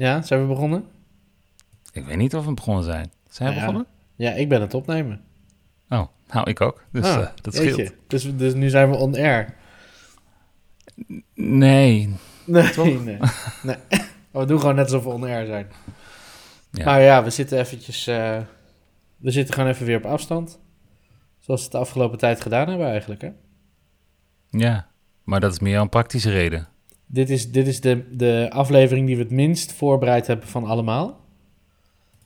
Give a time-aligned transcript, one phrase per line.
[0.00, 0.84] Ja, zijn we begonnen?
[1.92, 3.12] Ik weet niet of we begonnen zijn.
[3.28, 3.60] Zijn we Ja.
[3.60, 3.86] begonnen?
[4.16, 5.20] Ja, ik ben het opnemen.
[5.88, 6.84] Oh, nou, ik ook.
[6.92, 7.70] Dus Ah, eh, dat jeetje.
[7.72, 7.92] scheelt.
[8.06, 9.54] Dus, dus nu zijn we on air.
[11.34, 12.14] Nee.
[12.44, 13.04] Nee, Toch?
[13.04, 13.18] nee.
[13.62, 13.76] nee.
[14.30, 15.66] We doen gewoon net alsof we on air zijn.
[16.70, 16.84] Ja.
[16.84, 18.06] Maar ja, we zitten eventjes...
[18.06, 18.38] eh,
[19.16, 20.58] we zitten gewoon even weer op afstand.
[21.38, 23.30] Zoals we het de afgelopen tijd gedaan hebben eigenlijk, hè?
[24.48, 24.86] Ja,
[25.24, 26.68] maar dat is meer een praktische reden.
[27.12, 31.20] Dit is, dit is de, de aflevering die we het minst voorbereid hebben van allemaal.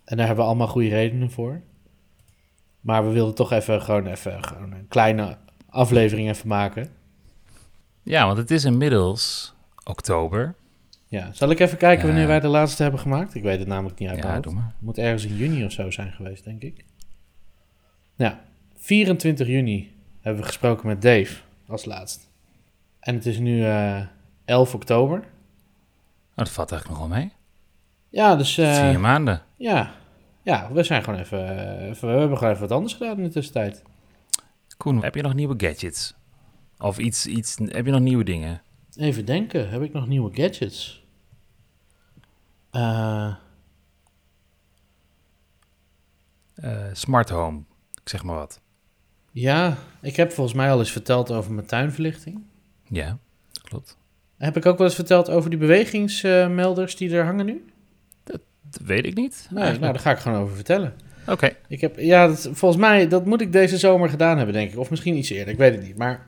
[0.04, 1.62] En daar hebben we allemaal goede redenen voor.
[2.80, 5.36] Maar we wilden toch even gewoon, even gewoon een kleine
[5.68, 6.88] aflevering even maken.
[8.02, 10.54] Ja, want het is inmiddels oktober.
[11.06, 13.34] Ja, zal ik even kijken wanneer wij de laatste hebben gemaakt?
[13.34, 14.64] Ik weet het namelijk niet uit Ja, doe maar.
[14.64, 16.84] Het moet ergens in juni of zo zijn geweest, denk ik.
[18.14, 18.44] Ja,
[18.76, 21.34] 24 juni hebben we gesproken met Dave
[21.66, 22.30] als laatst.
[23.00, 24.00] En het is nu eh
[24.44, 25.18] 11 oktober.
[25.18, 25.24] Oh,
[26.34, 27.32] dat valt eigenlijk nog wel mee.
[28.08, 29.42] Ja, dus eh, Vier maanden.
[29.56, 29.94] ja.
[30.42, 33.30] ja, we zijn gewoon even, even, we hebben gewoon even wat anders gedaan in de
[33.30, 33.82] tussentijd.
[34.76, 36.14] Koen, heb je nog nieuwe gadgets?
[36.78, 38.62] Of iets, iets, heb je nog nieuwe dingen?
[38.96, 41.04] Even denken, heb ik nog nieuwe gadgets?
[42.70, 43.34] Eh,
[46.54, 47.58] Eh, smart home,
[48.02, 48.60] ik zeg maar wat.
[49.32, 52.42] ja, ik heb volgens mij al eens verteld over mijn tuinverlichting.
[52.88, 53.18] Ja,
[53.62, 53.96] klopt.
[54.38, 57.64] Heb ik ook wel eens verteld over die bewegingsmelders die er hangen nu?
[58.24, 58.40] Dat
[58.84, 59.46] weet ik niet.
[59.50, 60.94] Nee, nou, daar ga ik gewoon over vertellen.
[61.26, 64.72] Oké, Ik heb, ja, dat, volgens mij, dat moet ik deze zomer gedaan hebben, denk
[64.72, 64.78] ik.
[64.78, 65.96] Of misschien iets eerder, ik weet het niet.
[65.96, 66.26] Maar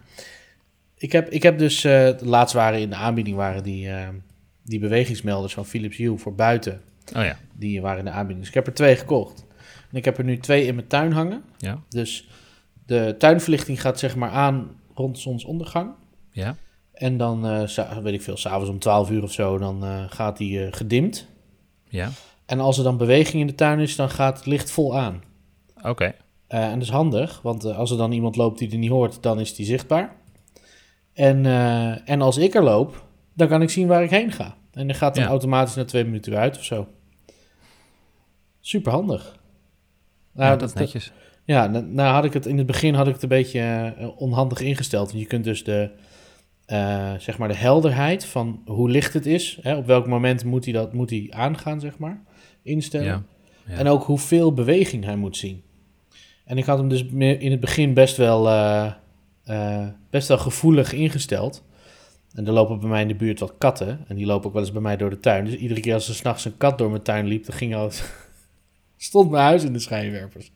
[0.94, 4.08] ik heb, ik heb dus, eh laatst waren in de aanbieding waren die, eh,
[4.62, 6.80] die bewegingsmelders van Philips Hue voor buiten.
[7.16, 7.36] oh ja.
[7.54, 8.38] Die waren in de aanbieding.
[8.38, 9.44] Dus ik heb er twee gekocht.
[9.90, 11.42] En ik heb er nu twee in mijn tuin hangen.
[11.58, 12.28] Ja, Dus
[12.86, 15.90] de tuinverlichting gaat zeg maar aan rond zonsondergang.
[16.30, 16.56] ja,
[16.96, 20.36] En dan, eh, weet ik veel, s'avonds om 12 uur of zo, dan eh, gaat
[20.36, 21.26] die eh, gedimd.
[21.88, 22.10] ja.
[22.46, 25.22] En als er dan beweging in de tuin is, dan gaat het licht vol aan.
[25.82, 26.14] Oké,
[26.48, 29.40] en dat is handig, want als er dan iemand loopt die er niet hoort, dan
[29.40, 30.16] is die zichtbaar.
[31.12, 31.46] En,
[32.04, 34.56] en als ik er loop, dan kan ik zien waar ik heen ga.
[34.72, 35.28] En dan gaat dan Ja.
[35.30, 36.88] automatisch na twee minuten weer uit of zo.
[38.60, 39.36] Super handig.
[40.32, 41.12] nou, dat is netjes.
[41.44, 44.60] Ja, nou, nou had ik het in het begin had ik het een beetje onhandig
[44.60, 45.08] ingesteld.
[45.10, 45.90] Want je kunt dus de,
[46.66, 50.64] eh, zeg maar de helderheid van hoe licht het is, hè, op welk moment moet
[50.64, 52.22] hij dat moet hij aangaan, zeg maar,
[52.62, 53.06] instellen.
[53.06, 53.22] Ja,
[53.66, 53.74] ja.
[53.74, 55.62] En ook hoeveel beweging hij moet zien.
[56.44, 57.04] En ik had hem dus
[57.38, 58.92] in het begin best wel, eh,
[59.44, 61.64] eh, best wel gevoelig ingesteld.
[62.32, 64.04] En er lopen bij mij in de buurt wat katten.
[64.08, 65.44] En die lopen ook wel eens bij mij door de tuin.
[65.44, 67.90] Dus iedere keer als er s'nachts een kat door mijn tuin liep, dan ging al,
[68.96, 70.52] stond mijn huis in de schijnwerpers.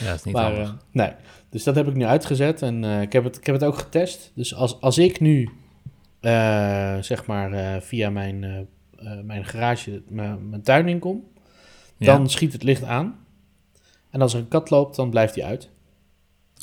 [0.00, 1.12] ja, dat is niet maar, nee,
[1.50, 3.78] dus dat heb ik nu uitgezet en eh, ik, heb het, ik heb het ook
[3.78, 4.32] getest.
[4.34, 5.48] Dus als, als ik nu,
[6.20, 8.68] eh, zeg maar, eh, via mijn,
[9.24, 11.24] mijn garage mijn tuin inkom,
[11.96, 13.18] Ja, dan schiet het licht aan.
[14.10, 15.70] En als er een kat loopt, dan blijft die uit.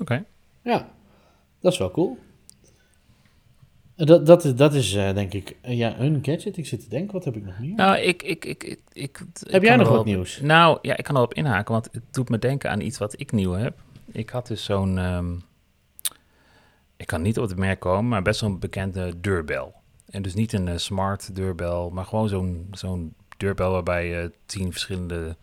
[0.01, 0.25] Oké,
[0.63, 0.89] Ja,
[1.59, 2.17] dat is wel cool.
[3.95, 6.57] Dat, dat is, dat is denk ik ja, een gadget.
[6.57, 7.75] Ik zit te denken, wat heb ik nog meer?
[7.75, 8.23] Nou, ik...
[8.23, 10.41] ik, ik, ik, heb jij nog wat nieuws?
[10.41, 13.31] Nou, ja, ik kan erop inhaken, want het doet me denken aan iets wat ik
[13.31, 13.81] nieuw heb.
[14.11, 14.97] Ik had dus zo'n...
[14.97, 15.35] ehm,
[16.97, 19.73] ik kan niet op het merk komen, maar best wel een bekende deurbel.
[20.09, 24.71] En dus niet een eh, smart deurbel, maar gewoon zo'n zo'n deurbel waarbij je tien
[24.71, 25.35] verschillende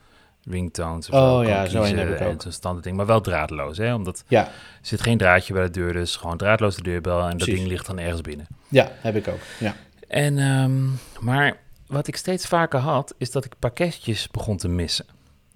[0.44, 2.40] ringtones of Oh zo ja, zo en.
[2.40, 3.94] Zo'n standaard ding, maar wel draadloos, hè?
[3.94, 7.48] Omdat Ja, er zit geen draadje bij de deur, dus gewoon draadloze deurbel en dat
[7.48, 8.46] ding ligt dan ergens binnen.
[8.68, 9.40] ja, heb ik ook.
[9.60, 9.74] Ja.
[10.08, 10.82] En, ehm,
[11.20, 15.06] maar wat ik steeds vaker had, is dat ik pakketjes begon te missen.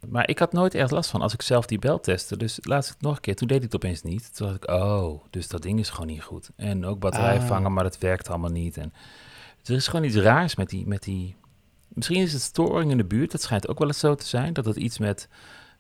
[0.06, 2.36] Maar ik had nooit erg last van als ik zelf die bel testte.
[2.36, 4.36] Dus laatst nog een keer, toen deed ik het opeens niet.
[4.36, 6.50] Toen dacht ik, oh, dus dat ding is gewoon niet goed.
[6.56, 7.46] En ook batterij Ah.
[7.46, 8.76] vangen, maar dat werkt allemaal niet.
[8.76, 8.92] En
[9.64, 11.36] er is gewoon iets raars met die, met die...
[11.88, 14.52] Misschien is het storing in de buurt, dat schijnt ook wel eens zo te zijn.
[14.52, 15.28] Dat het iets met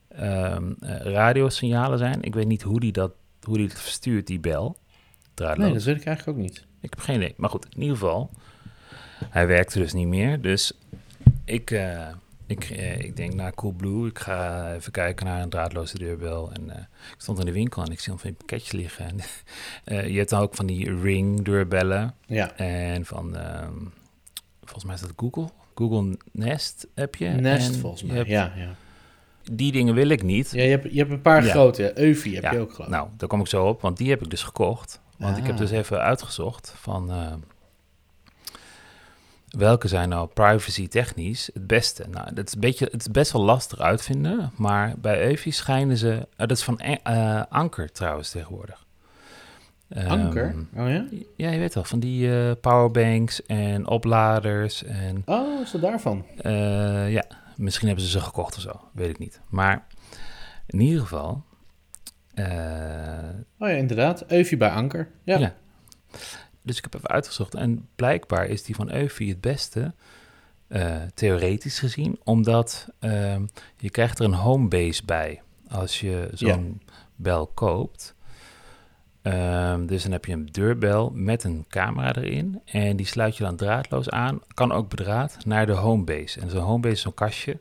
[0.08, 0.56] eh,
[1.02, 2.22] radiosignalen zijn.
[2.22, 3.12] Ik weet niet hoe die dat,
[3.42, 4.76] hoe die het verstuurt, die bel.
[5.34, 5.64] Draadloos.
[5.66, 6.64] Nee, dat weet ik eigenlijk ook niet.
[6.80, 7.34] Ik heb geen idee.
[7.36, 8.30] Maar goed, in ieder geval.
[9.24, 10.40] Hij werkte dus niet meer.
[10.40, 10.72] Dus
[11.44, 12.06] ik, eh,
[12.48, 14.06] ik, eh, ik denk, nou, Coolblue.
[14.08, 16.50] Ik ga even kijken naar een draadloze deurbel.
[16.52, 16.78] En eh,
[17.12, 19.06] ik stond in de winkel en ik zie al van die pakketjes liggen.
[19.06, 19.18] En,
[19.98, 22.14] eh, je hebt dan ook van die Ring deurbellen.
[22.26, 23.72] Ja, En van, ehm,
[24.60, 25.48] volgens mij is dat Google.
[25.74, 27.28] Google Nest heb je.
[27.28, 28.16] Nest En volgens mij.
[28.16, 28.74] hebt- Ja, ja.
[29.52, 30.50] Die dingen wil ik niet.
[30.50, 31.50] ja je, hebt, je hebt een paar Ja.
[31.50, 31.98] grote.
[32.00, 32.90] Eufy heb Ja, je ook geloof.
[32.90, 35.00] Nou, daar kom ik zo op, want die heb ik dus gekocht.
[35.18, 35.58] Want ik heb Ah.
[35.58, 37.10] dus even uitgezocht van
[39.58, 42.04] welke zijn nou privacy technisch het beste.
[42.10, 45.96] Nou, dat is een beetje, het is best wel lastig uitvinden, maar bij Eufy schijnen
[45.96, 48.86] ze, eh, dat is van eh, eh, Anker trouwens tegenwoordig.
[49.88, 50.54] Ehm, Anker?
[50.76, 51.06] Oh ja?
[51.36, 55.22] Ja, je weet wel, van die eh, powerbanks en opladers en...
[55.24, 56.24] Oh, is dat daarvan?
[57.08, 57.24] ja,
[57.56, 59.40] misschien hebben ze ze gekocht of zo, weet ik niet.
[59.48, 59.86] Maar
[60.66, 61.42] in ieder geval...
[63.58, 64.24] Oh ja, inderdaad.
[64.32, 65.08] Eufje bij Anker.
[65.24, 65.38] Ja.
[65.38, 65.54] Ja.
[66.68, 69.92] Dus ik heb even uitgezocht en blijkbaar is die van Eufy het beste,
[70.66, 76.82] eh, theoretisch gezien, omdat ehm, je krijgt er een homebase bij als je zo'n
[77.16, 78.14] bel koopt.
[79.22, 83.44] Ehm, dus dan heb je een deurbel met een camera erin en die sluit je
[83.44, 86.40] dan draadloos aan, kan ook bedraad, naar de homebase.
[86.40, 87.58] En zo'n homebase is zo'n kastje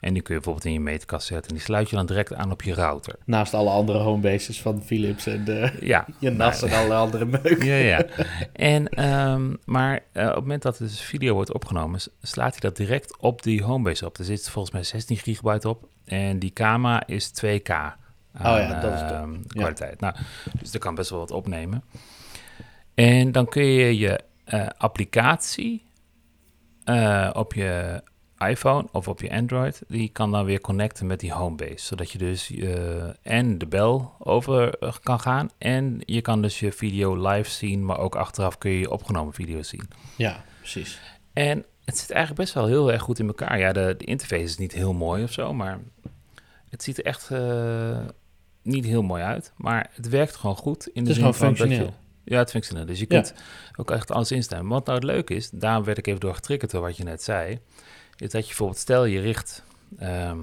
[0.00, 2.34] en die kun je bijvoorbeeld in je meetkast zetten en die sluit je dan direct
[2.34, 3.14] aan op je router.
[3.24, 7.24] Naast alle andere homebases van Philips en de, Ja, je NAS Nou, en alle andere
[7.24, 7.62] meuk.
[7.62, 8.04] Ja, ja.
[8.52, 12.76] En, ehm, maar eh, op het moment dat dus video wordt opgenomen, slaat hij dat
[12.76, 14.18] direct op die homebase op.
[14.18, 15.88] Er zit volgens mij 16 gigabyte op.
[16.04, 17.96] En die camera is 2K aan
[18.54, 19.10] Oh ja, dat is top.
[19.10, 19.38] ehm, Ja.
[19.48, 20.00] kwaliteit.
[20.00, 20.14] Nou,
[20.60, 21.84] dus er kan best wel wat opnemen.
[22.94, 25.82] En dan kun je je eh, applicatie
[26.84, 28.02] eh, op je
[28.38, 31.84] iPhone of op je Android, die kan dan weer connecten met die homebase.
[31.86, 36.60] Zodat je dus eh, en de bel over eh, kan gaan en je kan dus
[36.60, 39.88] je video live zien, maar ook achteraf kun je je opgenomen video zien.
[40.16, 41.00] Ja, precies.
[41.32, 43.58] En het zit eigenlijk best wel heel erg goed in elkaar.
[43.58, 45.78] Ja, de, de interface is niet heel mooi of zo, maar
[46.68, 47.98] het ziet er echt eh,
[48.62, 49.52] niet heel mooi uit.
[49.56, 50.86] Maar het werkt gewoon goed.
[50.86, 51.94] In de Het is zin gewoon van dat je- functioneel.
[52.24, 52.86] ja, het functioneel.
[52.86, 53.20] Dus je Ja.
[53.20, 53.34] kunt
[53.76, 54.66] ook echt alles instellen.
[54.66, 57.22] Wat nou het leuke is, daarom werd ik even door getriggerd door wat je net
[57.22, 57.58] zei,
[58.18, 59.62] is dat je bijvoorbeeld, stel je richt
[59.98, 60.38] ehm,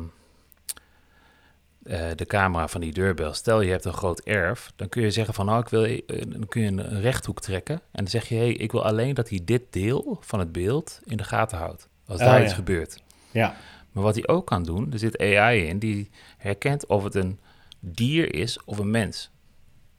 [1.83, 5.11] eh, de camera van die deurbel, stel je hebt een groot erf, dan kun je
[5.11, 8.27] zeggen van, nou, ik wil, eh, dan kun je een, rechthoek trekken en dan zeg
[8.29, 11.57] je, hey, ik wil alleen dat hij dit deel van het beeld in de gaten
[11.57, 12.43] houdt, als Oh, daar ja.
[12.45, 13.03] iets gebeurt.
[13.31, 13.55] Ja,
[13.91, 17.39] Maar wat hij ook kan doen, er zit AI in, die herkent of het een
[17.79, 19.29] dier is of een mens.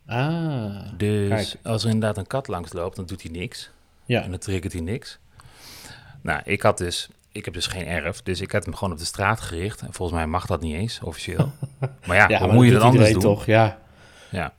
[0.06, 1.66] ah, Dus Kijk.
[1.66, 3.70] als er inderdaad een kat langs loopt, dan doet hij niks.
[4.04, 4.22] ja.
[4.22, 5.18] En dan triggert hij niks.
[6.22, 8.98] Nou, ik had dus, ik heb dus geen erf, dus ik had hem gewoon op
[8.98, 9.80] de straat gericht.
[9.80, 11.52] En volgens mij mag dat niet eens, officieel.
[12.06, 13.20] Maar ja, ja, hoe maar moet je dat anders doen?
[13.20, 13.46] toch?
[13.46, 13.78] Ja,
[14.30, 14.54] Ja.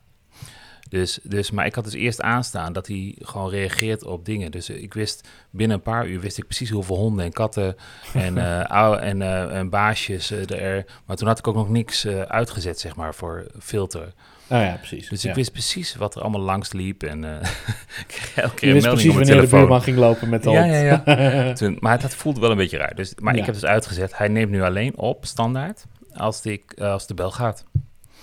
[0.88, 4.50] Dus, dus, maar ik had dus eerst aanstaan dat hij gewoon reageert op dingen.
[4.50, 7.76] Dus eh, ik wist, binnen een paar uur wist ik precies hoeveel honden en katten
[8.14, 8.38] en,
[8.68, 10.84] oude, en, eh, en baasjes er...
[11.06, 14.12] Maar toen had ik ook nog niks uitgezet, zeg maar, voor filter.
[14.50, 15.08] Oh ja, precies.
[15.08, 15.28] Dus ja.
[15.28, 17.02] ik wist precies wat er allemaal langs liep.
[17.02, 17.50] En eh
[18.02, 20.60] ik kreeg elke keer Je wist precies wanneer de buurman ging lopen met de Ja,
[20.62, 20.72] hond.
[20.72, 21.52] ja, ja.
[21.60, 22.94] Toen, maar dat voelde wel een beetje raar.
[22.94, 23.40] Dus, maar Ja.
[23.40, 25.84] ik heb dus uitgezet, hij neemt nu alleen op, standaard,
[26.14, 27.64] als, die, eh, als de bel gaat.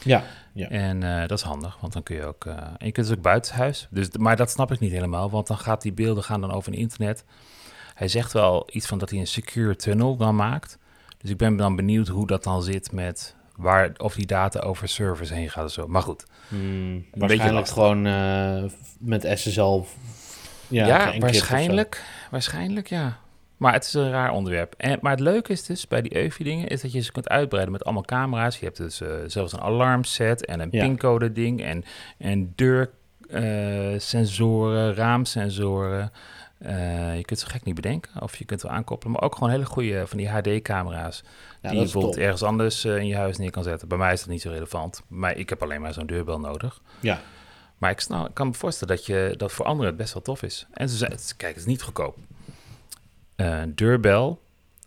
[0.04, 0.24] ja,
[0.54, 0.69] ja.
[0.69, 2.45] En eh, dat is handig, want dan kun je ook...
[2.45, 3.88] en je kunt dus ook buitenshuis.
[3.89, 6.74] Dus, maar dat snap ik niet helemaal, want dan gaat die beelden gaan dan over
[6.74, 7.24] een internet.
[7.94, 10.78] Hij zegt wel iets van dat hij een secure tunnel dan maakt.
[11.18, 13.36] Dus ik ben dan benieuwd hoe dat dan zit met...
[13.56, 15.88] Waar, of die data over servers heen gaat of zo.
[15.88, 18.63] Maar goed, Hmm, beetje waarschijnlijk gewoon eh,
[19.00, 19.81] met SSL.
[20.68, 22.04] Ja, waarschijnlijk.
[22.31, 23.18] Waarschijnlijk, ja.
[23.57, 24.74] Maar het is een raar onderwerp.
[24.78, 26.68] En, maar het leuke is dus bij die EUFI-dingen...
[26.68, 28.60] is dat je ze kunt uitbreiden met allemaal camera's.
[28.60, 30.84] Je hebt dus eh, zelfs een alarmset en een Ja.
[30.86, 31.63] pincode-ding...
[31.63, 31.84] en,
[32.18, 36.12] en deursensoren, raamsensoren.
[36.57, 38.22] Eh, je kunt ze gek niet bedenken.
[38.22, 39.13] Of je kunt wel aankoppelen.
[39.13, 41.24] Maar ook gewoon hele goede van die HD-camera's...
[41.62, 42.24] Ja, die je bijvoorbeeld top.
[42.24, 43.88] ergens anders eh, in je huis neer kan zetten.
[43.88, 45.02] Bij mij is dat niet zo relevant.
[45.07, 46.81] Maar ik heb alleen maar zo'n deurbel nodig.
[47.00, 47.22] Ja,
[47.78, 50.22] Maar ik, snap, ik kan me voorstellen dat, je, dat voor anderen het best wel
[50.24, 50.68] tof is.
[50.74, 52.18] En ze het- kijk, het is niet goedkoop.
[53.36, 54.42] Eh, deurbel,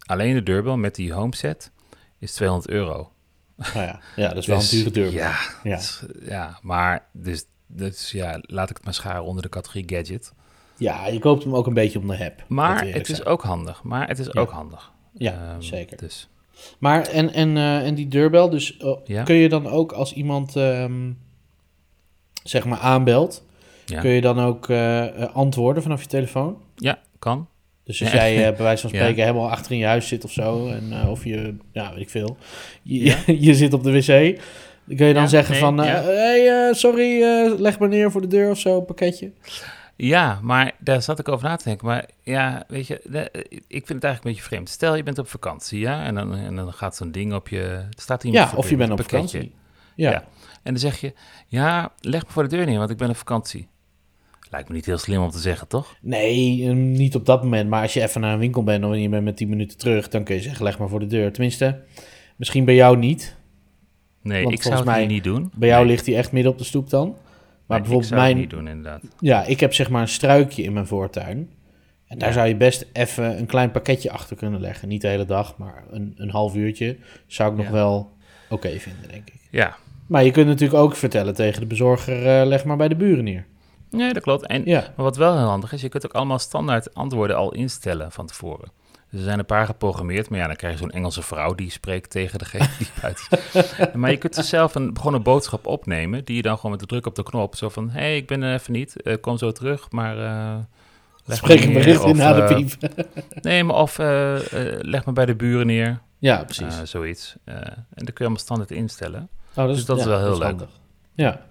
[0.05, 1.71] alleen de deurbel met die homeset,
[2.19, 3.13] is 200 euro.
[3.57, 4.01] nou ja.
[4.17, 5.13] ja, dat is wel een Dus, dure deur.
[5.13, 5.81] Ja, Ja.
[6.21, 10.33] ja, maar dus, dus ja, laat ik het maar scharen onder de categorie gadget.
[10.79, 12.45] Ja, je koopt hem ook een beetje om de heb.
[12.49, 13.29] Maar het is zijn.
[13.29, 13.83] ook handig.
[13.83, 14.41] Maar het is Ja.
[14.41, 14.93] ook handig.
[15.15, 15.97] Ja, Ehm, zeker.
[15.97, 16.29] Dus
[16.79, 19.23] Maar en, en, eh, en die deurbel, dus oh, Ja.
[19.23, 21.11] kun je dan ook als iemand ehm,
[22.43, 23.45] zeg maar aanbelt,
[23.85, 26.57] ja, kun je dan ook eh, eh, antwoorden vanaf je telefoon?
[26.77, 27.49] ja kan.
[27.85, 30.69] Dus als jij bij wijze van spreken helemaal achter in je huis zit of zo,
[30.69, 32.37] en, of je, ja, weet ik veel,
[32.83, 33.17] je,
[33.47, 34.39] je zit op de wc,
[34.85, 37.23] dan kun je dan zeggen nee, van, hey, sorry,
[37.59, 39.33] leg maar neer voor de deur of zo, pakketje.
[40.01, 41.87] Ja, maar daar zat ik over na te denken.
[41.87, 42.95] Maar ja, weet je,
[43.69, 44.69] ik vind het eigenlijk een beetje vreemd.
[44.69, 47.83] Stel, je bent op vakantie, ja, en dan, en dan gaat zo'n ding op je...
[47.91, 49.21] Staat hier Ja, of je bent op pakketje.
[49.27, 49.53] vakantie.
[49.95, 50.11] Ja.
[50.11, 50.25] Ja.
[50.63, 51.13] En dan zeg je,
[51.47, 53.69] ja, leg me voor de deur neer, want ik ben op vakantie.
[54.51, 55.95] Lijkt me niet heel slim om te zeggen, toch?
[56.01, 57.71] Nee, eh, niet op dat moment.
[57.71, 60.09] Maar als je even naar een winkel bent en je bent met 10 minuten terug,
[60.09, 61.33] dan kun je zeggen, leg maar voor de deur.
[61.33, 61.81] Tenminste,
[62.37, 63.37] misschien bij jou niet.
[64.23, 65.51] Nee, ik zou het hier niet doen.
[65.55, 67.17] Bij jou Nee, ligt hij echt midden op de stoep dan.
[67.69, 69.03] Maar nee, bijvoorbeeld ik zou mijn, niet doen, inderdaad.
[69.21, 71.51] ja, ik heb zeg maar een struikje in mijn voortuin.
[72.07, 72.35] En daar Ja.
[72.35, 74.89] zou je best even een klein pakketje achter kunnen leggen.
[74.89, 76.97] Niet de hele dag, maar een, een half uurtje
[77.27, 77.73] zou ik nog Ja.
[77.73, 78.13] wel
[78.49, 79.41] oké vinden, denk ik.
[79.51, 82.97] Ja, Maar je kunt natuurlijk ook vertellen tegen de bezorger, eh, leg maar bij de
[82.97, 83.47] buren neer.
[83.91, 84.47] Nee, dat klopt.
[84.47, 87.53] En, Ja, Maar wat wel heel handig is, je kunt ook allemaal standaard antwoorden al
[87.55, 88.71] instellen van tevoren.
[89.13, 92.11] Er zijn een paar geprogrammeerd, maar ja, dan krijg je zo'n Engelse vrouw die spreekt
[92.11, 94.01] tegen degene die buiten.
[94.01, 96.81] Maar je kunt dus zelf een, gewoon een boodschap opnemen, die je dan gewoon met
[96.81, 99.17] de druk op de knop, zo van, hé, hey, ik ben er even niet, eh,
[99.21, 100.17] kom zo terug, maar...
[101.25, 102.73] leg spreek me een bericht in na de eh, piep.
[103.43, 103.99] Nee, maar of
[104.81, 106.83] leg me bij de buren neer, Ja, precies.
[106.83, 107.37] zoiets.
[107.45, 109.29] En dan kun je allemaal standaard instellen.
[109.55, 110.61] oh, dus dat is wel heel leuk.
[111.15, 111.47] Ja.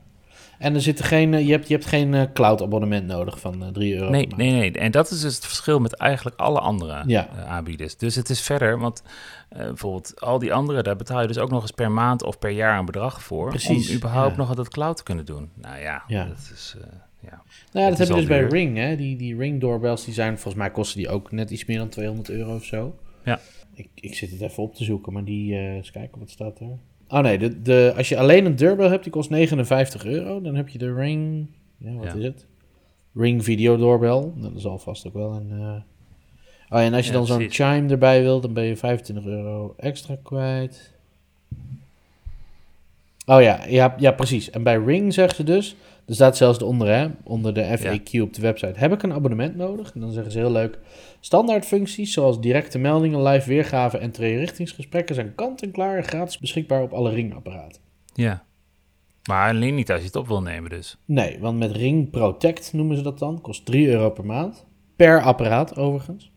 [0.59, 3.63] En er zit geen, eh, je, hebt, je hebt geen eh, cloud abonnement nodig van
[3.63, 4.09] eh 3 euro.
[4.09, 4.71] Nee, nee, nee.
[4.71, 7.27] En dat is dus het verschil met eigenlijk alle andere Ja.
[7.35, 7.97] eh, aanbieders.
[7.97, 9.03] Dus het is verder, want
[9.49, 12.39] eh, bijvoorbeeld al die andere, daar betaal je dus ook nog eens per maand of
[12.39, 13.49] per jaar een bedrag voor.
[13.49, 14.37] Precies, Om überhaupt ja.
[14.37, 15.49] nog dat cloud te kunnen doen.
[15.55, 16.25] Nou ja, Ja.
[16.25, 16.75] dat is...
[16.81, 16.87] eh,
[17.19, 17.41] ja.
[17.71, 18.43] Nou ja, dat is heb je dus bij.
[18.43, 18.95] Ring, hè.
[18.95, 21.89] Die, die Ring doorbels, die zijn, volgens mij kosten die ook net iets meer dan
[21.89, 22.95] 200 euro of zo.
[23.23, 23.39] Ja.
[23.73, 26.59] Ik, ik zit het even op te zoeken, maar die, eh eens kijken, wat staat
[26.59, 26.77] er?
[27.09, 30.41] Oh nee, de, de, als je alleen een deurbel hebt, die kost 59 euro.
[30.41, 31.47] Dan heb je de Ring,
[31.77, 32.13] ja, wat Ja.
[32.13, 32.45] is het?
[33.13, 34.33] Ring video doorbel.
[34.35, 35.51] Nou, dat zal vast ook wel een...
[35.51, 35.81] eh,
[36.69, 39.73] Oh en als je Ja, dan zo'n chime erbij wil, dan ben je 25 euro
[39.77, 40.93] extra kwijt.
[43.29, 44.49] Oh ja, ja, ja, precies.
[44.49, 48.33] En bij Ring zeggen ze dus, er staat zelfs eronder, hè, onder de FAQ op
[48.33, 49.93] de website, heb ik een abonnement nodig?
[49.93, 50.79] En dan zeggen ze heel leuk,
[51.19, 56.93] standaard functies zoals directe meldingen, live weergave en tweerichtingsgesprekken zijn kant-en-klaar en gratis beschikbaar op
[56.93, 57.81] alle Ring-apparaten.
[58.13, 58.45] ja.
[59.27, 60.97] Maar alleen niet als je het op wil nemen dus.
[61.05, 64.65] Nee, want met Ring Protect noemen ze dat dan, kost 3 euro per maand.
[64.95, 66.31] Per apparaat overigens.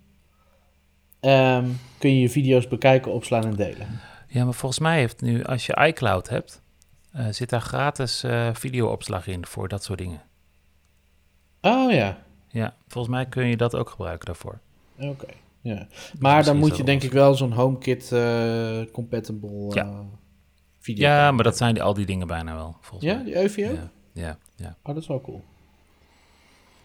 [1.20, 1.64] Ehm,
[1.98, 3.86] kun je je video's bekijken, opslaan en delen.
[4.28, 6.62] Ja, maar volgens mij heeft nu, als je iCloud hebt,
[7.12, 10.22] eh, zit daar gratis eh videoopslag in voor dat soort dingen.
[11.60, 14.58] Oh ja, Ja, volgens mij kun je dat ook gebruiken daarvoor.
[14.98, 15.26] oké.
[15.62, 15.74] Ja.
[15.74, 15.86] Maar
[16.36, 20.04] misschien dan moet je denk ik wel zo'n HomeKit eh compatible Ja.
[20.78, 21.08] video.
[21.08, 23.24] Ja, maar dat zijn die, al die dingen bijna wel, volgens Ja, mij.
[23.24, 23.60] die EVO?
[23.72, 24.76] Ja, ja, ja.
[24.82, 25.44] Oh, dat is wel cool.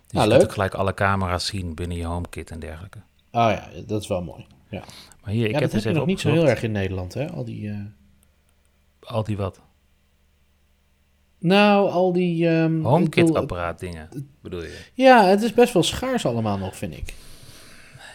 [0.04, 0.40] Dus Nou, je leuk.
[0.40, 2.98] kunt gelijk alle camera's zien binnen je HomeKit en dergelijke.
[3.32, 4.46] Oh ja, dat is wel mooi.
[4.70, 4.84] Ja,
[5.24, 6.64] Maar hier, ik ja heb dat dus heb je even nog niet zo heel erg
[6.64, 7.32] in Nederland, hè?
[7.32, 7.72] Al die...
[9.00, 9.62] Al die wat?
[11.46, 12.48] Nou, al die...
[12.48, 14.10] ehm, ik bedoel, HomeKit-apparaat dingen,
[14.42, 14.80] bedoel je?
[14.94, 17.14] Ja, het is best wel schaars allemaal nog, vind ik.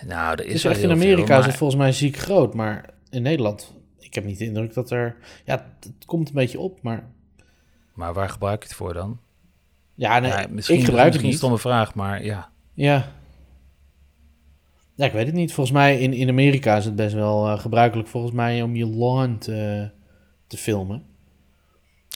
[0.07, 2.91] Nou, er Het is, echt in Amerika veel, is het volgens mij ziek groot, maar
[3.11, 3.75] in Nederland...
[3.99, 5.17] Ik heb niet de indruk dat er...
[5.45, 7.11] Ja, het komt een beetje op, maar...
[7.95, 9.19] Maar waar gebruik je het voor dan?
[9.95, 11.37] Ja, nee, ja, misschien, ik gebruik het misschien een niet.
[11.37, 12.51] stomme vraag, maar ja.
[12.75, 13.13] Ja.
[14.95, 15.53] Ja, ik weet het niet.
[15.53, 18.87] Volgens mij in, in Amerika is het best wel eh, gebruikelijk volgens mij om je
[18.87, 19.91] lawn te,
[20.47, 21.05] te filmen.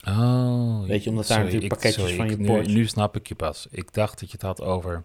[0.08, 2.86] Oh, Weet je, omdat daar natuurlijk ik- pakketjes sorry, van ik- je nu, porch- nu
[2.86, 3.66] snap ik je pas.
[3.70, 5.02] Ik dacht dat je het had over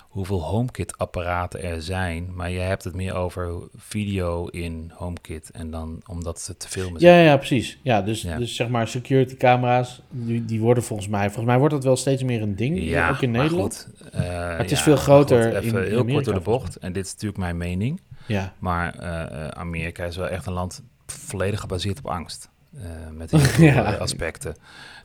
[0.00, 6.00] hoeveel HomeKit-apparaten er zijn, maar je hebt het meer over video in HomeKit en dan
[6.06, 7.14] omdat ze te filmen zijn.
[7.14, 7.78] Ja, ja, precies.
[7.82, 8.36] Ja, dus, Ja.
[8.38, 11.24] dus zeg maar security camera's, die, die worden volgens mij...
[11.24, 13.88] Volgens mij wordt dat wel steeds meer een ding, Ja, ook in maar Nederland.
[14.12, 17.04] eh, het is veel groter goed, even in heel kort door de bocht, en dit
[17.04, 21.60] is natuurlijk mijn mening, Ja, maar eh, eh, Amerika is wel echt een land volledig
[21.60, 22.49] gebaseerd op angst.
[22.76, 23.94] Eh, met heel veel Ja.
[23.94, 24.56] eh, aspecten.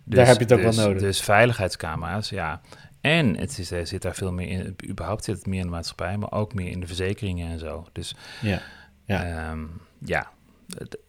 [0.04, 1.02] Daar heb je het ook wel dus- nodig.
[1.02, 2.62] Dus veiligheidscamera's, ja.
[3.02, 5.72] En het is, er zit daar veel meer in, überhaupt zit het meer in de
[5.72, 7.88] maatschappij, maar ook meer in de verzekeringen en zo.
[7.92, 8.62] Dus ja.
[9.06, 9.24] Ja.
[9.26, 9.56] ja,
[10.00, 10.32] ja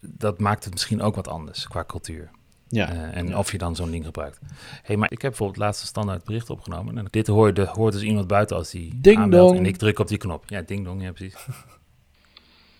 [0.01, 2.31] dat maakt het misschien ook wat anders qua cultuur.
[2.69, 2.89] ja.
[2.93, 3.39] Eh, en ja.
[3.39, 4.39] of je dan zo'n ding gebruikt.
[4.83, 6.99] hey, maar ik heb bijvoorbeeld het laatste standaard bericht opgenomen.
[6.99, 9.49] En dit hoort, hoort dus iemand buiten als die Ding aanbelt.
[9.49, 9.59] dong.
[9.61, 10.45] En ik druk op die knop.
[10.49, 11.35] Ja, ding dong, ja precies.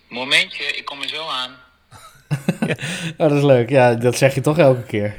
[0.09, 1.51] Momentje, ik kom er zo aan.
[3.19, 3.69] Oh, dat is leuk.
[3.69, 5.15] Ja, dat zeg je toch elke keer.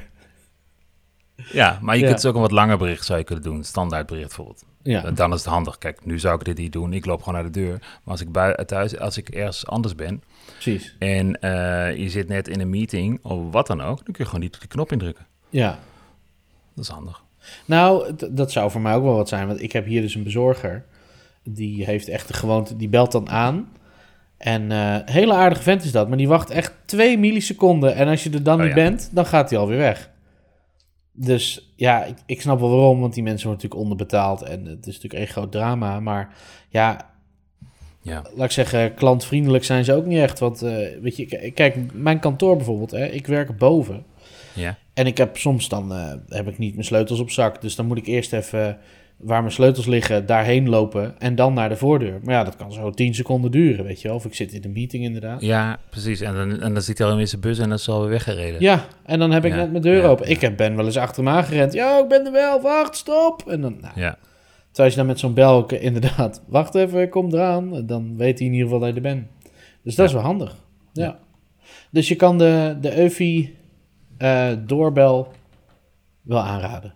[1.52, 3.64] Ja, maar je kunt dus ook een wat langer bericht zou je kunnen doen.
[3.64, 4.64] Standaard bericht bijvoorbeeld.
[4.84, 5.78] Ja, Dan is het handig.
[5.78, 6.94] Kijk, nu zou ik dit niet doen.
[6.94, 7.78] Ik loop gewoon naar de deur.
[7.80, 10.24] Maar als ik thuis, als ik ergens anders ben
[10.54, 10.96] precies.
[11.00, 14.26] en eh, je zit net in een meeting of wat dan ook, dan kun je
[14.26, 15.26] gewoon niet de knop indrukken.
[15.50, 15.80] Ja.
[16.74, 17.24] Dat is handig.
[17.66, 19.48] Nou, dat zou voor mij ook wel wat zijn.
[19.48, 20.86] Want ik heb hier dus een bezorger.
[21.44, 23.72] Die heeft echt de gewoonte, die belt dan aan.
[24.38, 26.08] En eh hele aardige vent is dat.
[26.08, 27.96] Maar die wacht echt twee milliseconden.
[27.96, 28.76] En als je er dan Oh, niet ja.
[28.76, 30.10] bent, dan gaat hij alweer weg.
[31.12, 33.00] Dus ja, ik, ik snap wel waarom.
[33.00, 34.42] Want die mensen worden natuurlijk onderbetaald.
[34.42, 36.00] En het is natuurlijk één groot drama.
[36.00, 36.36] Maar
[36.70, 37.10] ja,
[38.02, 40.40] Ja, laat ik zeggen, klantvriendelijk zijn ze ook niet echt.
[40.40, 42.92] Want eh, weet je, kijk, mijn kantoor bijvoorbeeld.
[42.92, 44.06] Hè, ik werk boven.
[44.54, 47.62] ja, En ik heb soms dan eh, heb ik niet mijn sleutels op zak.
[47.62, 48.78] Dus dan moet ik eerst even
[49.18, 52.20] waar mijn sleutels liggen, daarheen lopen en dan naar de voordeur.
[52.24, 54.18] Maar ja, dat kan zo 10 seconden duren, weet je wel.
[54.18, 55.42] Of ik zit in een meeting inderdaad.
[55.42, 56.22] ja precies.
[56.22, 58.10] En dan, en dan zit hij al in zijn bus en dan is hij alweer
[58.10, 58.62] weggereden.
[58.62, 60.30] Ja, en dan heb ik Ja, net mijn deur ja, open.
[60.30, 61.74] Ik heb, ben wel eens achter hem aangerend.
[61.74, 62.62] Ja, ik ben er wel.
[62.62, 63.44] Wacht, stop.
[63.48, 64.18] En dan, nou, Ja,
[64.72, 67.86] terwijl je dan met zo'n bel eh, inderdaad, wacht even, ik kom eraan.
[67.86, 69.28] Dan weet hij in ieder geval dat je er bent.
[69.84, 70.56] Dus dat is wel handig.
[70.94, 71.20] Ja.
[71.92, 73.58] Dus je kan de, de EUFI
[74.18, 75.32] eh, doorbel
[76.22, 76.94] wel aanraden.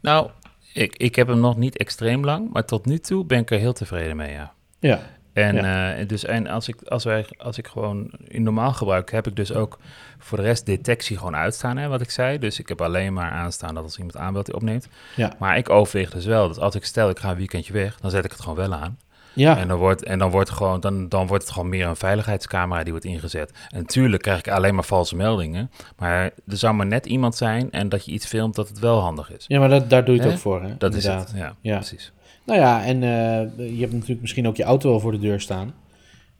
[0.00, 0.30] Nou,
[0.78, 3.58] ik, ik heb hem nog niet extreem lang, maar tot nu toe ben ik er
[3.58, 4.52] heel tevreden mee, ja.
[4.80, 5.00] Ja,
[5.32, 9.26] En, eh, dus, en als, ik, als, wij, als ik gewoon in normaal gebruik, heb
[9.26, 9.78] ik dus ook
[10.18, 12.38] voor de rest detectie gewoon uitstaan, hè, wat ik zei.
[12.38, 14.88] Dus ik heb alleen maar aanstaan dat als iemand aanbelt, die opneemt.
[15.16, 18.00] ja, Maar ik overweeg dus wel dat als ik stel, ik ga een weekendje weg,
[18.00, 18.98] dan zet ik het gewoon wel aan.
[19.38, 19.56] Ja.
[19.58, 22.82] En, dan wordt, en dan, wordt gewoon, dan, dan wordt het gewoon meer een veiligheidscamera
[22.82, 23.52] die wordt ingezet.
[23.70, 25.70] En natuurlijk krijg ik alleen maar valse meldingen.
[25.98, 28.98] Maar er zou maar net iemand zijn en dat je iets filmt dat het wel
[29.00, 29.44] handig is.
[29.48, 30.34] ja maar dat, daar doe je het Hè?
[30.36, 30.74] ook voor, hè?
[30.78, 31.24] Dat Inderdaad.
[31.26, 31.76] is het, ja, Ja.
[31.76, 32.12] precies.
[32.44, 35.40] Nou ja, en eh, je hebt natuurlijk misschien ook je auto wel voor de deur
[35.40, 35.74] staan.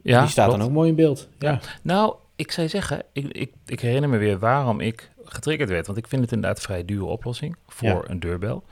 [0.02, 0.60] Ja, Die staat klopt.
[0.60, 1.28] dan ook mooi in beeld.
[1.38, 1.60] Ja, Ja.
[1.82, 5.86] Nou, ik zou zeggen, ik, ik, ik herinner me weer waarom ik getriggerd werd.
[5.86, 8.00] Want ik vind het inderdaad een vrij dure oplossing voor Ja.
[8.06, 8.64] een deurbel.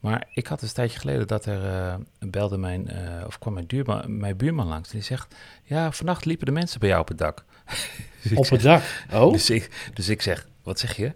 [0.00, 3.52] Maar ik had een tijdje geleden dat er eh, belde mijn, eh, of kwam
[4.06, 4.88] mijn, buurman langs.
[4.88, 7.44] En die zegt, ja, vannacht liepen de mensen bij jou op het dak.
[8.22, 8.62] Dus Op zeg- het
[9.10, 9.22] dak.
[9.22, 11.12] Oh, Dus ik, dus ik zeg, wat zeg je?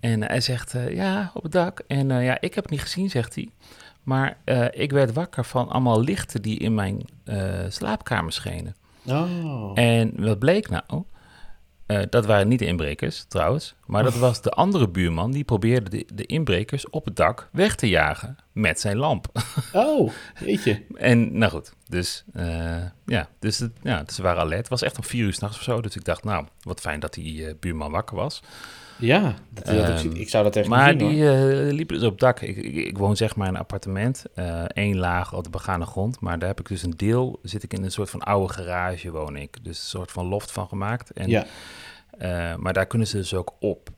[0.00, 1.82] En hij zegt, eh, ja, op het dak.
[1.86, 3.48] En ja, ik heb het niet gezien, zegt hij.
[4.02, 4.36] Maar
[4.70, 7.04] ik werd wakker van allemaal lichten die in mijn
[7.68, 8.76] slaapkamer schenen.
[9.06, 9.70] oh.
[9.74, 11.02] En wat bleek nou?
[11.90, 13.74] Eh, dat waren niet de inbrekers, trouwens.
[13.86, 17.74] Maar dat was de andere buurman die probeerde de, de inbrekers op het dak weg
[17.74, 19.26] te jagen met zijn lamp.
[19.72, 20.12] oh,
[20.44, 20.82] jeetje.
[20.94, 24.58] en nou goed, dus eh, ja, dus, het, ja, dus ze waren alert.
[24.58, 25.80] Het was echt om vier uur s'nachts of zo.
[25.80, 28.42] Dus ik dacht, nou, wat fijn dat die eh, buurman wakker was.
[29.00, 32.20] Ja, dat, dat- Ehm, ik, zou dat echt Maar zien, die eh, liepen dus op
[32.20, 32.40] dak.
[32.40, 35.86] Ik, ik, ik woon zeg maar in een appartement, eh één laag op de begane
[35.86, 36.20] grond.
[36.20, 39.10] Maar daar heb ik dus een deel, zit ik in een soort van oude garage
[39.10, 39.56] woon ik.
[39.64, 41.10] Dus een soort van loft van gemaakt.
[41.10, 41.44] En, Ja,
[42.18, 43.88] eh, maar daar kunnen ze dus ook op.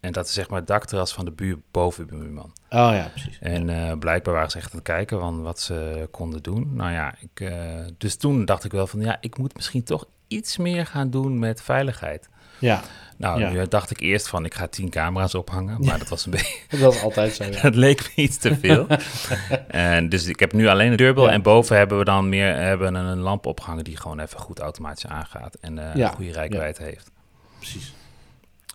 [0.00, 2.52] En dat is zeg maar het dakterras van de buur boven de buurman.
[2.70, 3.38] oh ja, precies.
[3.40, 6.70] En eh, blijkbaar waren ze echt aan het kijken van wat ze konden doen.
[6.74, 7.58] Nou ja, ik, eh,
[7.98, 11.38] dus toen dacht ik wel van ja, ik moet misschien toch iets meer gaan doen
[11.38, 12.28] met veiligheid.
[12.62, 12.82] Ja,
[13.16, 13.50] Nou, Ja.
[13.50, 16.58] nu dacht ik eerst van ik ga tien camera's ophangen, maar dat was een beetje...
[16.80, 17.44] dat is altijd zo.
[17.44, 17.50] Ja.
[17.50, 18.86] Het leek me iets te veel.
[19.68, 21.30] en dus ik heb nu alleen een deurbel.
[21.30, 25.06] En boven hebben we dan meer hebben een lamp opgehangen die gewoon even goed automatisch
[25.06, 25.54] aangaat.
[25.60, 27.10] En eh, een goede rijkwijde heeft.
[27.58, 27.94] Precies.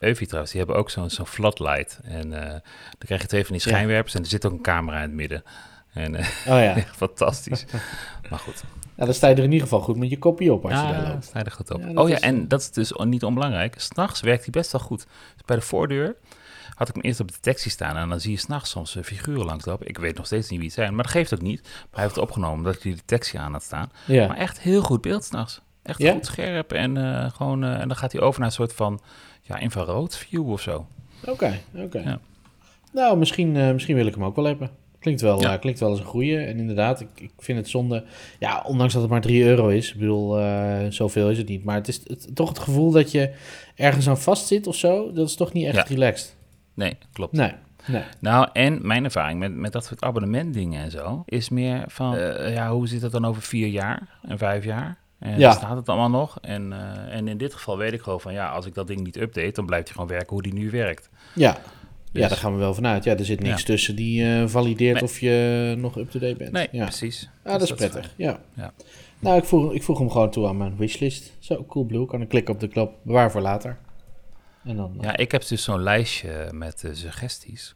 [0.00, 2.00] Eufy trouwens, die hebben ook zo'n zo'n floodlight.
[2.04, 2.60] En eh, dan
[2.98, 5.42] krijg je twee van die schijnwerpers en er zit ook een camera in het midden.
[5.98, 6.76] En eh, Oh ja.
[7.06, 7.64] fantastisch.
[8.30, 8.62] maar goed.
[8.94, 10.78] Nou, dan sta je er in ieder geval goed met je kopje op als je
[10.86, 11.24] daar Ja, loopt.
[11.24, 11.80] sta je er goed op.
[11.80, 13.80] Ja, oh ja, is- en dat is dus niet onbelangrijk.
[13.80, 15.06] S'nachts werkt hij best wel goed.
[15.34, 16.16] Dus bij de voordeur
[16.74, 17.96] had ik hem eerst op detectie staan.
[17.96, 19.86] En dan zie je s'nachts soms figuren langslopen.
[19.88, 21.62] Ik weet nog steeds niet wie het zijn, maar dat geeft ook niet.
[21.62, 23.90] Maar hij heeft het opgenomen dat ik die detectie aan had staan.
[24.06, 24.26] Ja.
[24.26, 25.60] Maar echt heel goed beeld s'nachts.
[25.82, 26.12] Echt Ja?
[26.12, 26.72] goed scherp.
[26.72, 29.00] En, eh, gewoon, eh, en dan gaat hij over naar een soort van
[29.42, 30.86] ja, infrarood view of zo.
[31.24, 31.98] Oké, oké.
[31.98, 32.18] Ja.
[32.92, 34.70] Nou, misschien, misschien wil ik hem ook wel hebben.
[35.00, 35.52] Klinkt wel, Ja.
[35.52, 36.38] eh, klinkt wel als een goeie.
[36.38, 38.04] En inderdaad, ik, ik vind het zonde.
[38.38, 39.92] Ja, ondanks dat het maar 3 euro is.
[39.92, 41.64] Ik bedoel, eh, zoveel is het niet.
[41.64, 43.34] Maar het is het, toch het gevoel dat je
[43.74, 45.12] ergens aan vastzit of zo.
[45.12, 45.94] Dat is toch niet echt Ja.
[45.94, 46.36] relaxed.
[46.74, 47.32] Nee, klopt.
[47.32, 47.52] Nee,
[47.86, 48.02] nee.
[48.20, 52.54] Nou, en mijn ervaring met, met dat soort abonnementdingen en zo, is meer van, eh,
[52.54, 54.98] ja, hoe zit het dan over vier jaar en vijf jaar?
[55.18, 55.52] En Ja.
[55.52, 56.38] staat het allemaal nog?
[56.40, 59.00] En, eh, en in dit geval weet ik gewoon van, ja, als ik dat ding
[59.00, 61.08] niet update, dan blijft hij gewoon werken hoe die nu werkt.
[61.34, 61.56] Ja.
[62.20, 63.04] Dus- ja, daar gaan we wel vanuit.
[63.04, 63.66] Ja, er zit niks Ja.
[63.66, 65.02] tussen die eh, valideert Nee.
[65.02, 66.52] of je nog up-to-date bent.
[66.52, 66.84] Nee, ja.
[66.84, 67.28] precies.
[67.44, 68.12] Ah, dat Dus is prettig.
[68.16, 68.40] Ja.
[68.54, 68.72] Ja.
[69.18, 71.32] Nou, ik voeg, ik voeg hem gewoon toe aan mijn wishlist.
[71.38, 72.06] Zo, cool blue.
[72.06, 73.78] Kan ik klikken op de knop, bewaar voor later.
[74.64, 74.94] En dan...
[74.98, 77.74] eh, Ja, ik heb dus zo'n lijstje met eh, suggesties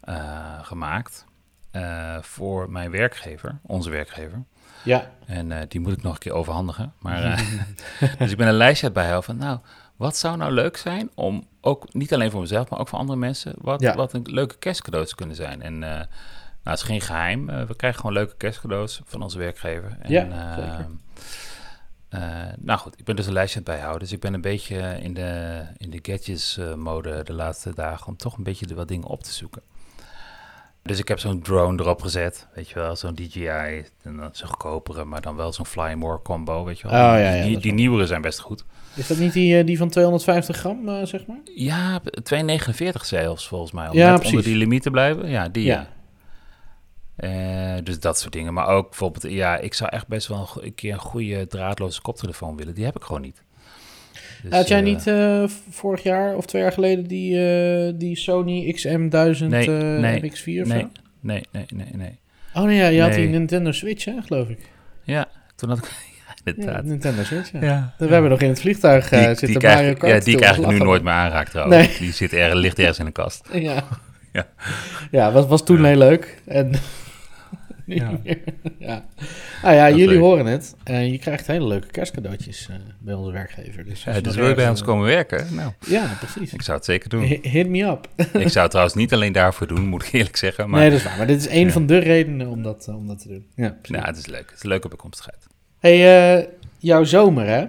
[0.00, 1.26] eh, gemaakt
[1.70, 4.44] eh, voor mijn werkgever, onze werkgever.
[4.84, 5.10] ja.
[5.26, 6.92] En eh, die moet ik nog een keer overhandigen.
[7.00, 7.38] Maar, eh,
[8.18, 9.58] dus ik ben een lijstje bijhouden van, nou,
[9.96, 13.18] wat zou nou leuk zijn om ook, niet alleen voor mezelf, maar ook voor andere
[13.18, 13.94] mensen, wat, Ja.
[13.94, 15.62] wat een leuke kerstcadeaus kunnen zijn.
[15.62, 16.06] En eh, nou,
[16.62, 17.48] het is geen geheim.
[17.48, 19.96] Eh, we krijgen gewoon leuke kerstcadeaus van onze werkgever.
[20.00, 20.86] En, Ja, eh, zeker.
[22.58, 24.02] nou goed, ik ben dus een lijstje aan het bijhouden.
[24.02, 28.36] Dus ik ben een beetje in de, in de gadgets-mode de laatste dagen om toch
[28.36, 29.62] een beetje de wat dingen op te zoeken.
[30.88, 35.04] Dus ik heb zo'n drone erop gezet, weet je wel, zo'n DJI, en zo'n goedkopere,
[35.04, 37.00] maar dan wel zo'n Fly More combo, weet je wel.
[37.00, 38.64] Oh, die, ja, ja, die, die nieuwere zijn best goed.
[38.94, 41.40] Is dat niet die, eh, die van 250 gram, eh, zeg maar?
[41.54, 45.28] Ja, 2,49 zelfs volgens mij, om Ja, net onder die limiet te blijven.
[45.28, 45.88] Ja, die ja.
[47.16, 48.54] Eh, dus dat soort dingen.
[48.54, 52.56] Maar ook bijvoorbeeld, ja, ik zou echt best wel een keer een goede draadloze koptelefoon
[52.56, 52.74] willen.
[52.74, 53.42] Die heb ik gewoon niet.
[54.42, 58.16] Dus, Had jij eh, niet eh, vorig jaar of twee jaar geleden die, eh, die
[58.16, 60.88] Sony XM1000 Nee, nee, MX4 of Nee, zo?
[61.20, 62.18] nee, nee, nee, nee.
[62.54, 63.28] Oh nee, ja, je had die.
[63.28, 64.58] Nintendo Switch, hè, geloof ik.
[65.02, 65.84] Ja, toen had ik...
[66.64, 66.80] ja.
[66.80, 67.60] Nintendo Switch, ja.
[67.62, 67.94] Ja.
[67.98, 70.12] We hebben nog in het vliegtuig Die, zitten die, Mario krijg, Kart.
[70.12, 70.84] ja, die ik nu lachen.
[70.84, 71.86] nooit meer aanraakt trouwens.
[71.86, 71.96] Nee.
[71.98, 73.48] Die zit er, ligt ergens in de kast.
[73.52, 73.82] Ja,
[74.32, 74.46] Ja.
[75.10, 76.38] ja was, was toen heel leuk.
[76.46, 76.72] En
[77.88, 78.18] niet Ja.
[78.24, 78.38] meer.
[78.78, 79.04] ja.
[79.62, 80.20] Nou ja, Dat jullie leuk.
[80.22, 80.74] horen het.
[80.84, 83.84] En je krijgt hele leuke kerstcadeautjes eh, bij onze werkgever.
[83.84, 85.54] Dus, als Ja, dus wil je bij ons komen werken?
[85.54, 86.52] Nou, eh, Ja, precies.
[86.52, 87.22] ik zou het zeker doen.
[87.22, 88.08] Hi- Hit me up.
[88.16, 90.70] ik zou het trouwens niet alleen daarvoor doen, moet ik eerlijk zeggen.
[90.70, 91.16] Maar nee, dat is waar.
[91.16, 91.70] Maar dit is Ja.
[91.70, 93.46] van de redenen om dat, eh, om dat te doen.
[93.54, 93.88] Ja, precies.
[93.96, 94.46] nou, het is leuk.
[94.46, 95.46] Het is een leuke bijkomstigheid.
[95.78, 96.46] hey, eh,
[96.78, 97.64] jouw zomer hè?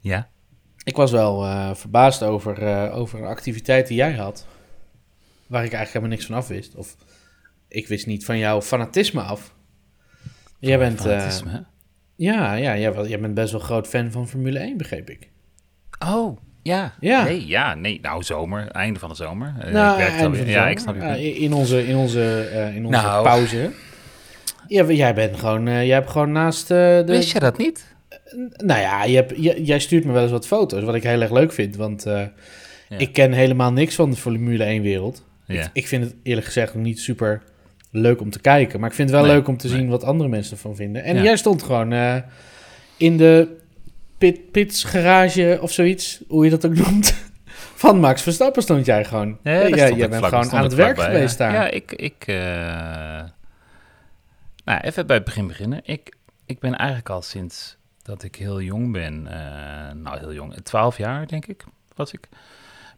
[0.00, 0.28] Ja?
[0.84, 4.46] Ik was wel eh, verbaasd over, eh, over een activiteit die jij had.
[5.46, 6.74] Waar ik eigenlijk helemaal niks van af wist.
[6.74, 6.96] Of
[7.68, 9.54] ik wist niet van jouw fanatisme af.
[10.58, 11.30] Jij bent, eh,
[12.16, 15.28] ja, ja jij, bent best wel groot fan van Formule 1, begreep ik.
[16.06, 16.92] Oh, ja.
[17.00, 17.24] Ja.
[17.24, 17.98] Nee, ja, nee.
[18.02, 18.68] Nou, zomer.
[18.70, 19.54] Einde van de zomer.
[19.60, 21.34] Eh, Nou, ik werk Ja, ik snap je.
[21.34, 23.24] In onze, in onze, eh, in onze Nou.
[23.24, 23.70] pauze.
[24.68, 27.02] Ja, jij bent gewoon, jij hebt gewoon naast de...
[27.06, 27.94] Wist je dat niet?
[28.56, 29.32] Nou ja, je hebt,
[29.66, 31.76] jij stuurt me wel eens wat foto's, wat ik heel erg leuk vind.
[31.76, 32.32] Want Ja.
[32.98, 35.24] ik ken helemaal niks van de Formule 1 wereld.
[35.46, 35.70] Ja.
[35.72, 37.42] Ik vind het eerlijk gezegd nog niet super
[37.96, 38.80] leuk om te kijken.
[38.80, 39.76] Maar ik vind het wel Nee, leuk om te nee.
[39.76, 41.02] zien wat andere mensen ervan vinden.
[41.04, 41.22] En Ja.
[41.22, 42.16] jij stond gewoon eh,
[42.96, 43.56] in de
[44.18, 47.24] pit, pits garage of zoiets, hoe je dat ook noemt.
[47.74, 49.38] Van Max Verstappen stond jij gewoon.
[49.42, 51.52] Ja, jij ik bent vlak- gewoon aan het werk geweest daar.
[51.52, 51.92] Ja, ik...
[51.92, 53.22] ik eh,
[54.64, 55.80] Nou, even bij het begin beginnen.
[55.84, 60.54] Ik, ik ben eigenlijk al sinds dat ik heel jong ben, eh, nou heel jong,
[60.62, 62.28] 12 jaar denk ik, was ik,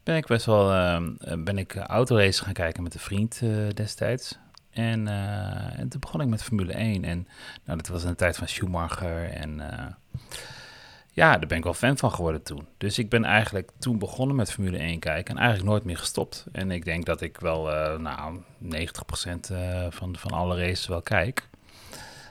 [0.03, 1.01] ben ik best wel, eh,
[1.39, 3.41] ben ik autoraces gaan kijken met een vriend
[3.73, 4.39] destijds.
[4.79, 7.27] En, eh, en toen begon ik met Formule 1 en
[7.63, 9.59] nou, dat was in de tijd van Schumacher en...
[9.59, 9.85] eh,
[11.11, 12.67] ja, daar ben ik wel fan van geworden toen.
[12.77, 16.45] Dus ik ben eigenlijk toen begonnen met Formule 1 kijken en eigenlijk nooit meer gestopt.
[16.51, 21.01] En ik denk dat ik wel, eh nou, 90% eh, van, van alle races wel
[21.01, 21.49] kijk.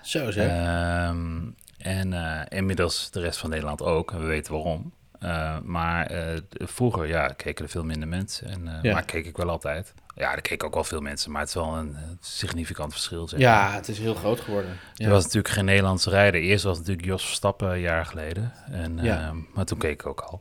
[0.03, 0.51] Zo zeg.
[0.51, 1.41] Ehm,
[1.79, 2.13] en
[2.49, 4.93] inmiddels de rest van Nederland ook, en we weten waarom.
[5.19, 8.49] Eh, maar eh, vroeger, ja, keken er veel minder mensen.
[8.49, 8.93] En, Ja.
[8.93, 9.95] Maar keek ik wel altijd.
[10.15, 13.29] Ja, er keken ook wel veel mensen, maar het is wel een significant verschil.
[13.29, 13.41] Zeg.
[13.41, 14.71] ja, het is heel groot geworden.
[14.95, 15.05] Ja.
[15.07, 16.41] Er was natuurlijk geen Nederlandse rijder.
[16.41, 18.53] Eerst was het natuurlijk Jos Verstappen een jaar geleden.
[18.71, 19.33] En, Ja.
[19.55, 20.41] maar toen keek ik ook al.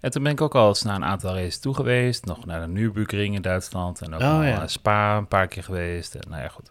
[0.00, 2.24] En toen ben ik ook al eens naar een aantal races toe geweest.
[2.24, 4.00] Nog naar de Nürburgring in Duitsland.
[4.00, 6.14] En ook Oh, naar Spa een paar keer geweest.
[6.14, 6.70] En, nou ja, goed.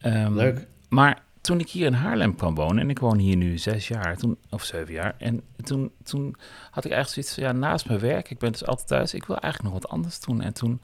[0.00, 0.66] Ehm, Leuk.
[0.88, 4.16] Maar toen ik hier in Haarlem kwam wonen, en ik woon hier nu zes jaar,
[4.16, 6.36] toen, of zeven jaar, en toen, toen
[6.70, 9.24] had ik eigenlijk zoiets van, ja, naast mijn werk, ik ben dus altijd thuis, ik
[9.24, 10.40] wil eigenlijk nog wat anders doen.
[10.40, 10.80] En toen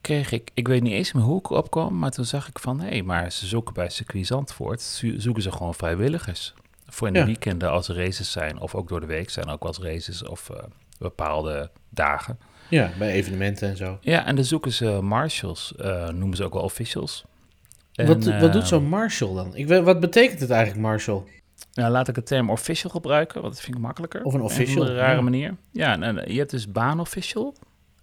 [0.00, 2.80] kreeg ik, ik weet niet eens meer hoe ik opkwam, maar toen zag ik van,
[2.80, 6.54] hé, maar ze zoeken bij circuit Zandvoort, zo- zoeken ze gewoon vrijwilligers.
[6.88, 7.24] Voor in de Ja.
[7.26, 10.22] weekenden als er races zijn, of ook door de week zijn ook wel eens races,
[10.24, 10.62] of eh,
[10.98, 12.38] bepaalde dagen.
[12.70, 13.98] Ja, bij evenementen en zo.
[14.00, 17.24] Ja, en dan zoeken ze marshals, eh, noemen ze ook wel officials.
[17.96, 19.56] En, wat, wat doet zo'n marshal dan?
[19.56, 21.28] Ik weet, wat betekent het eigenlijk, marshal?
[21.72, 24.24] Nou, laat ik de term official gebruiken, want dat vind ik makkelijker.
[24.24, 25.20] Of een official, Op een rare ja.
[25.20, 25.56] manier.
[25.72, 27.54] Ja, nou, je hebt dus baanofficial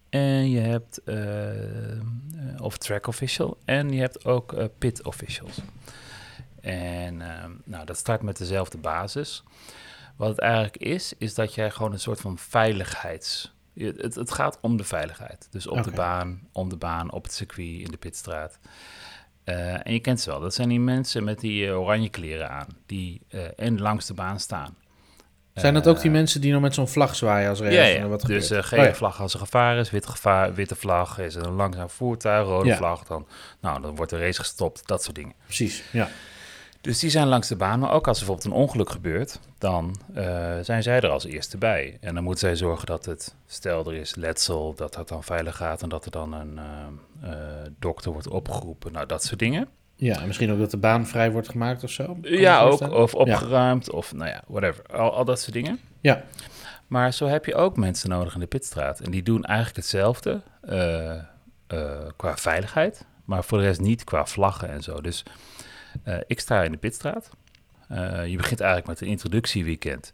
[0.10, 5.58] en je hebt eh, of track official en je hebt ook eh, pit officials.
[6.62, 9.44] En eh, nou, dat start met dezelfde basis.
[10.16, 13.54] Wat het eigenlijk is, is dat jij gewoon een soort van veiligheids...
[13.74, 15.48] Het, het gaat om de veiligheid.
[15.52, 18.60] Dus op de baan, om de baan, op het circuit, in de pitstraat.
[19.44, 20.40] Eh, en je kent ze wel.
[20.40, 22.68] Dat zijn die mensen met die eh, oranje kleren aan.
[22.86, 24.76] Die eh, en langs de baan staan.
[25.54, 28.22] Zijn dat ook die mensen die nog met zo'n vlag zwaaien als er ja, wat
[28.22, 28.66] dus gebeurt?
[28.66, 28.94] gele Oh ja.
[28.94, 32.68] vlag als er gevaar is, wit gevaar, witte vlag is er een langzaam voertuig, rode
[32.68, 32.76] Ja.
[32.78, 33.28] vlag, dan,
[33.62, 35.34] nou, dan wordt de race gestopt, dat soort dingen.
[35.46, 36.10] Precies, ja.
[36.84, 39.96] Dus die zijn langs de baan, maar ook als er bijvoorbeeld een ongeluk gebeurt, dan
[40.14, 41.98] eh, zijn zij er als eerste bij.
[42.02, 45.56] En dan moeten zij zorgen dat het, stel er is letsel, dat dat dan veilig
[45.56, 49.68] gaat en dat er dan een eh, eh, dokter wordt opgeroepen, nou dat soort dingen.
[49.96, 52.06] Ja, en misschien ook dat de baan vrij wordt gemaakt of zo.
[52.06, 52.92] Kan Ja, ook.
[52.92, 54.84] Of opgeruimd, of nou ja, whatever.
[54.86, 55.80] Al, al dat soort dingen.
[56.02, 56.24] Ja.
[56.88, 59.00] Maar zo heb je ook mensen nodig in de pitstraat.
[59.00, 60.42] En die doen eigenlijk hetzelfde
[62.16, 65.02] qua veiligheid, maar voor de rest niet qua vlaggen en zo.
[65.02, 65.24] Dus
[66.28, 67.30] ik sta in de pitstraat.
[67.88, 70.14] Eh, je begint eigenlijk met een introductieweekend.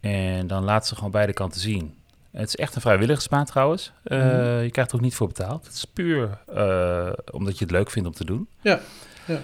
[0.00, 1.94] En dan laten ze gewoon beide kanten zien.
[2.30, 3.92] Het is echt een vrijwilligersbaan trouwens.
[4.04, 4.60] Eh, Mhm.
[4.62, 5.64] Je krijgt er ook niet voor betaald.
[5.66, 8.48] Het is puur eh, omdat je het leuk vindt om te doen.
[8.60, 8.80] Ja,
[9.26, 9.38] ja.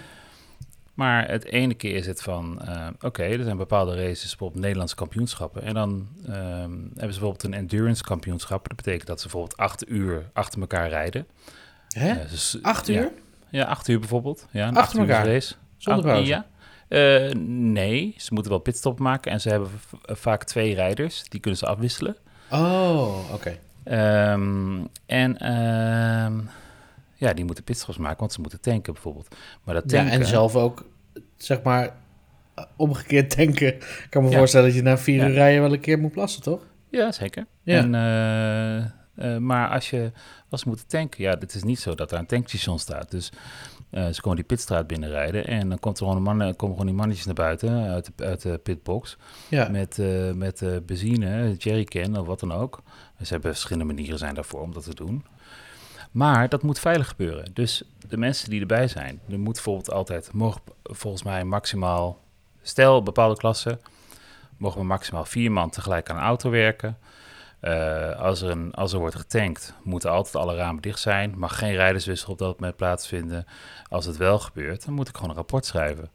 [0.95, 4.95] Maar het ene keer is het van, eh, oké, er zijn bepaalde races, bijvoorbeeld Nederlandse
[4.97, 5.63] kampioenschappen.
[5.63, 6.33] En dan ehm,
[6.71, 8.69] hebben ze bijvoorbeeld een endurance kampioenschap.
[8.69, 11.27] Dat betekent dat ze bijvoorbeeld acht uur achter elkaar rijden.
[11.89, 12.09] Hè?
[12.11, 12.95] Eh, dus- Acht uur?
[12.97, 13.11] Ja,
[13.65, 14.47] acht uur bijvoorbeeld.
[14.51, 15.33] Ja, een Achter acht uur elkaar?
[15.33, 15.55] race.
[15.77, 16.27] Zonder Acht-?
[16.27, 16.47] Ja.
[16.89, 19.69] Eh, nee, ze moeten wel pitstop maken en ze hebben
[20.03, 21.29] vaak twee rijders.
[21.29, 22.17] Die kunnen ze afwisselen.
[22.51, 23.57] Oh, oké.
[23.85, 26.35] Ehm, en ehm,
[27.15, 29.35] ja, die moeten pitstops maken, want ze moeten tanken bijvoorbeeld.
[29.65, 30.21] Maar dat Ja, tanken...
[30.21, 30.85] en zelf ook,
[31.37, 31.91] zeg maar,
[32.77, 33.75] omgekeerd denken.
[33.75, 34.37] Ik kan me Ja.
[34.39, 35.27] voorstellen dat je na vier Ja.
[35.29, 36.61] uur rijden wel een keer moet plassen, toch?
[36.91, 37.47] Ja, zeker.
[37.63, 37.77] Ja.
[37.79, 40.13] En, eh, eh, maar als je
[40.49, 43.11] was moeten tanken, ja, het is niet zo dat er een tankstation staat.
[43.11, 43.33] Dus
[43.91, 46.87] Eh, ze komen die pitstraat binnenrijden en dan komt er gewoon een man, komen gewoon
[46.87, 49.17] die mannetjes naar buiten uit de, uit de pitbox
[49.49, 49.69] Ja.
[49.69, 52.83] met, eh, met eh, benzine, jerrycan of wat dan ook.
[53.23, 55.25] Ze hebben verschillende manieren zijn daarvoor om dat te doen.
[56.11, 57.51] Maar dat moet veilig gebeuren.
[57.55, 62.21] Dus de mensen die erbij zijn, er moet bijvoorbeeld altijd, mogen volgens mij maximaal,
[62.63, 63.81] stel bepaalde klassen,
[64.57, 66.99] mogen we maximaal vier man tegelijk aan een auto werken.
[67.61, 71.35] Eh, als, er een, als er wordt getankt, moeten altijd alle ramen dicht zijn.
[71.37, 73.47] Mag geen rijderswissel op dat moment plaatsvinden.
[73.89, 76.11] Als het wel gebeurt, dan moet ik gewoon een rapport schrijven.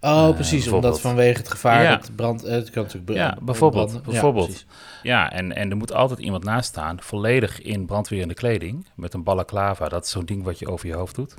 [0.00, 0.68] Oh, Eh, precies.
[0.68, 1.96] Omdat vanwege het gevaar Ja.
[1.96, 2.44] dat brand...
[2.44, 4.10] eh, Het kan natuurlijk br- Ja, bijvoorbeeld, branden.
[4.12, 4.64] bijvoorbeeld.
[5.02, 9.22] Ja, en, en er moet altijd iemand naast staan, volledig in brandweerende kleding, met een
[9.22, 9.88] balaclava.
[9.88, 11.34] Dat is zo'n ding wat je over je hoofd doet,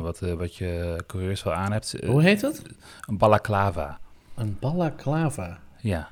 [0.00, 1.96] wat, wat je coureurs wel aan hebt.
[2.06, 2.62] Hoe heet dat?
[3.08, 3.98] Een balaclava,
[4.34, 5.58] Een balaclava.
[5.80, 6.08] ja.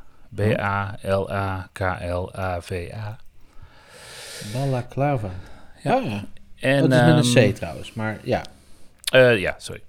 [1.95, 3.17] B-A-L-A-K-L-A-V-A.
[4.53, 5.31] Balaclava.
[5.83, 5.97] Ja.
[5.97, 6.25] Oh, ja.
[6.61, 8.43] En, dat is met een ehm, C trouwens, maar ja.
[9.13, 9.83] eh, ja, sorry.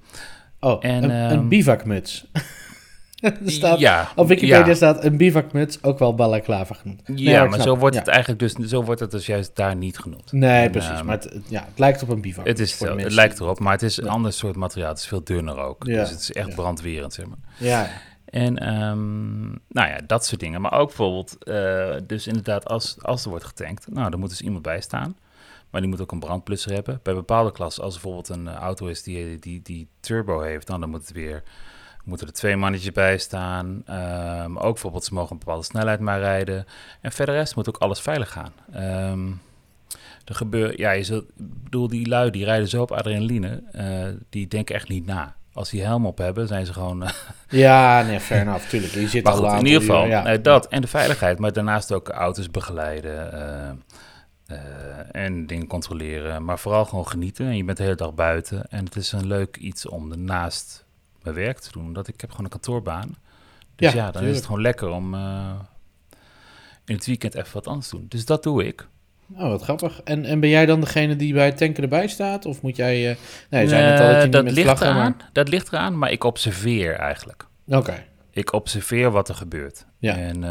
[0.60, 2.26] Oh, en, een, ehm, een bivakmuts.
[3.22, 4.74] er staat, ja, op Wikipedia ja.
[4.74, 7.08] staat een bivakmuts, ook wel balaclava genoemd.
[7.08, 8.02] Nee, Ja, maar zo wordt ja.
[8.02, 10.32] het eigenlijk dus, zo wordt het dus juist daar niet genoemd.
[10.32, 10.90] Nee, En, precies.
[10.90, 12.46] ehm, maar het, ja, het lijkt op een bivak.
[12.48, 14.90] Het, is zo, het lijkt erop, maar het is een ander soort materiaal.
[14.90, 15.84] Het is veel dunner ook.
[15.88, 17.38] Ja, Dus het is echt brandwerend, zeg maar.
[17.58, 17.90] Ja,
[18.36, 20.62] En ehm, nou ja, dat soort dingen.
[20.62, 24.42] Maar ook bijvoorbeeld, eh, dus inderdaad, als, als er wordt getankt, nou, dan moet dus
[24.42, 25.18] iemand bij staan.
[25.70, 27.00] Maar die moet ook een brandblusser hebben.
[27.04, 30.68] Bij bepaalde klassen, als er bijvoorbeeld een eh, auto is die, die, die turbo heeft,
[30.68, 31.44] dan, dan moet het weer,
[32.04, 33.82] moeten er twee mannetjes bij staan.
[33.86, 36.66] Ehm, ook bijvoorbeeld, ze mogen een bepaalde snelheid maar rijden.
[37.02, 38.54] En verder rest moet ook alles veilig gaan.
[38.72, 39.32] Ehm
[40.26, 44.76] er gebeur, ja, je bedoel, die lui die rijden zo op adrenaline, eh, die denken
[44.76, 45.36] echt niet na.
[45.56, 47.10] Als die helm op hebben, zijn ze gewoon eh,
[47.66, 48.94] ja nee, fair enough, tuurlijk.
[48.94, 50.24] Je zit maar al goed, in ieder geval, ja.
[50.24, 53.70] nee, dat en de veiligheid, maar daarnaast ook auto's begeleiden eh,
[54.46, 54.58] eh,
[55.12, 56.46] en dingen controleren.
[56.46, 58.70] Maar vooral gewoon genieten en je bent de hele dag buiten.
[58.70, 60.86] En het is een leuk iets om daarnaast
[61.24, 63.16] mijn werk te doen, omdat ik heb gewoon een kantoorbaan.
[63.76, 65.54] Dus Ja, ja, dan is het gewoon lekker om eh,
[66.86, 68.06] in het weekend even wat anders te doen.
[68.10, 68.88] Dus dat doe ik.
[69.34, 70.02] Oh, wat grappig.
[70.04, 72.46] En, en ben jij dan degene die bij het tanken erbij staat?
[72.46, 73.10] Of moet jij...
[73.10, 73.16] eh
[73.50, 74.88] nee, al dat je Eh, dat met ligt vlaggen...
[74.88, 77.46] eraan, dat ligt eraan, maar ik observeer eigenlijk.
[77.66, 79.86] maar- Oké, Ik observeer wat er gebeurt.
[80.00, 80.16] Ja.
[80.18, 80.44] En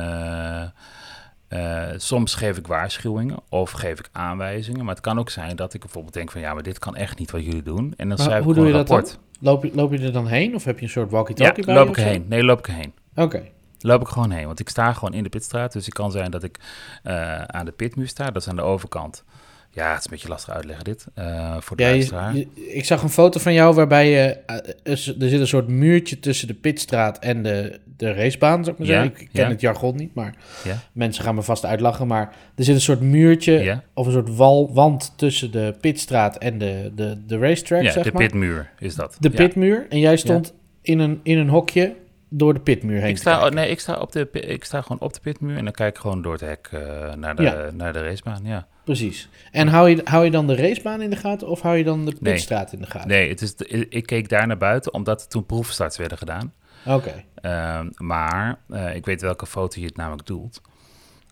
[1.49, 4.85] eh, soms geef ik waarschuwingen of geef ik aanwijzingen.
[4.85, 7.19] Maar het kan ook zijn dat ik bijvoorbeeld denk van ja, maar dit kan echt
[7.19, 7.95] niet wat jullie doen.
[7.97, 9.19] En dan Maar schrijf hoe ik doe een je dat rapport.
[9.41, 10.55] loop je, loop je er dan heen?
[10.55, 12.25] Of heb je een soort Ja, walkie-talkie bij loop je ik erheen.
[12.29, 12.93] Nee, loop ik erheen.
[13.15, 13.43] Oké,
[13.87, 15.73] Loop ik gewoon heen, want ik sta gewoon in de pitstraat.
[15.73, 16.59] Dus het kan zijn dat ik
[17.03, 18.31] eh, aan de pitmuur sta.
[18.31, 19.25] Dat is aan de overkant.
[19.71, 22.37] Ja, het is een beetje lastig uitleggen dit, eh, voor de Ja, je- luisteraar.
[22.37, 24.97] je- ik zag een foto van jou waarbij je, eh, er
[25.29, 29.03] zit een soort muurtje tussen de pitstraat en de, de racebaan, zou ik maar Ja,
[29.03, 29.21] zeggen.
[29.21, 29.49] Ik ken ja.
[29.51, 30.77] het jargon niet, maar Ja.
[30.93, 32.07] mensen gaan me vast uitlachen.
[32.07, 36.59] Maar er zit een soort muurtje of een soort wal, wand tussen de pitstraat en
[36.59, 38.23] de, de, de racetrack, ja zeg de maar.
[38.23, 39.17] pitmuur is dat.
[39.21, 39.87] de pitmuur.
[39.89, 41.95] En jij stond in, een, in een hokje
[42.37, 45.13] door de pitmuur heen Ik sta, nee, ik sta, op de, ik sta gewoon op
[45.15, 47.71] de pitmuur en dan kijk ik gewoon door het hek eh, naar, de, Ja.
[47.73, 48.45] naar de racebaan.
[48.45, 48.67] Ja.
[48.85, 49.29] Precies.
[49.51, 52.05] En hou je, hou je dan de racebaan in de gaten of hou je dan
[52.05, 52.33] de Nee.
[52.33, 53.09] pitstraat in de gaten?
[53.09, 53.55] Nee, het is
[53.89, 56.53] ik keek daar naar buiten omdat er toen proefstarts werden gedaan.
[56.87, 60.61] Oké, Ehm, maar eh, ik weet welke foto je het namelijk doelt.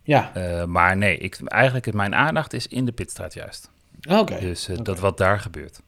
[0.02, 0.30] ja.
[0.34, 3.70] Eh, maar nee, ik, eigenlijk mijn aandacht is in de pitstraat juist.
[4.08, 4.38] Oké.
[4.40, 5.80] Dus dat wat daar gebeurt.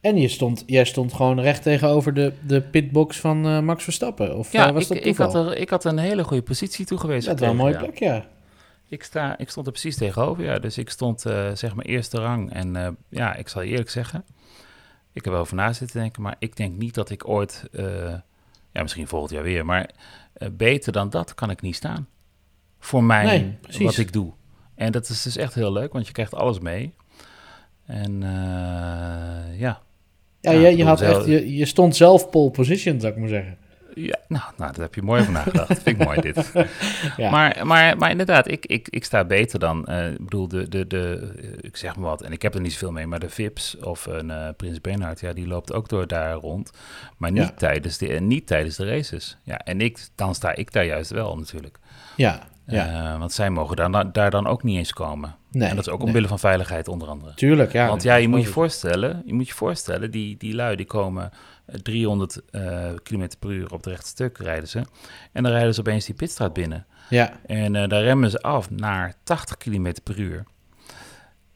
[0.00, 4.36] En je stond, jij stond gewoon recht tegenover de, de pitbox van eh, Max Verstappen?
[4.36, 5.32] Of Ja, eh, was ik, dat ik, toeval?
[5.32, 7.30] had er, ik had een hele goede positie toegewezen.
[7.30, 8.26] dat wel een mooie plek, ja.
[8.88, 10.58] Ik, sta, ik stond er precies tegenover, ja.
[10.58, 12.52] Dus ik stond eh, zeg maar eerste rang.
[12.52, 14.24] En ja, ik zal je eerlijk zeggen,
[15.12, 17.68] ik heb er over na zitten denken, maar ik denk niet dat ik ooit,
[18.72, 19.90] ja misschien volgend jaar weer, maar
[20.52, 22.08] beter dan dat kan ik niet staan.
[22.78, 24.32] Voor mij, Nee, wat ik doe.
[24.74, 26.94] En dat is dus echt heel leuk, want je krijgt alles mee.
[27.86, 28.20] En
[29.56, 29.82] ja.
[30.40, 33.28] Ja, Ja, je, je, had echt, je, je stond zelf pole position, zou ik maar
[33.28, 33.56] zeggen.
[33.94, 35.66] Ja, nou, nou, daar heb je mooi over nagedacht.
[35.82, 36.52] Vind ik mooi dit.
[37.16, 37.30] Ja.
[37.30, 40.86] Maar, maar, maar inderdaad, ik, ik, ik sta beter dan, eh, ik bedoel, de, de,
[40.86, 43.28] de, eh, ik zeg maar wat, en ik heb er niet zoveel mee, maar de
[43.28, 46.70] Vips of een eh, Prins Bernhard, ja, die loopt ook door daar rond,
[47.16, 47.52] maar niet, Ja.
[47.56, 49.36] tijdens, de, eh, niet tijdens de races.
[49.42, 51.78] Ja, en ik, dan sta ik daar juist wel natuurlijk.
[52.16, 53.12] Ja, ja.
[53.12, 55.34] Eh, want zij mogen daar, daar dan ook niet eens komen.
[55.50, 56.06] Nee, en dat is ook nee.
[56.06, 57.34] omwille van veiligheid onder andere.
[57.34, 57.86] Tuurlijk, ja.
[57.88, 60.86] Want nee, ja, je moet je voorstellen, je moet je voorstellen, die, die lui die
[60.86, 61.30] komen
[61.66, 64.78] eh, 300 eh km per uur op het rechte stuk rijden ze.
[65.32, 66.86] En dan rijden ze opeens die pitstraat binnen.
[67.08, 70.44] Ja, En eh, daar remmen ze af naar 80 km per uur.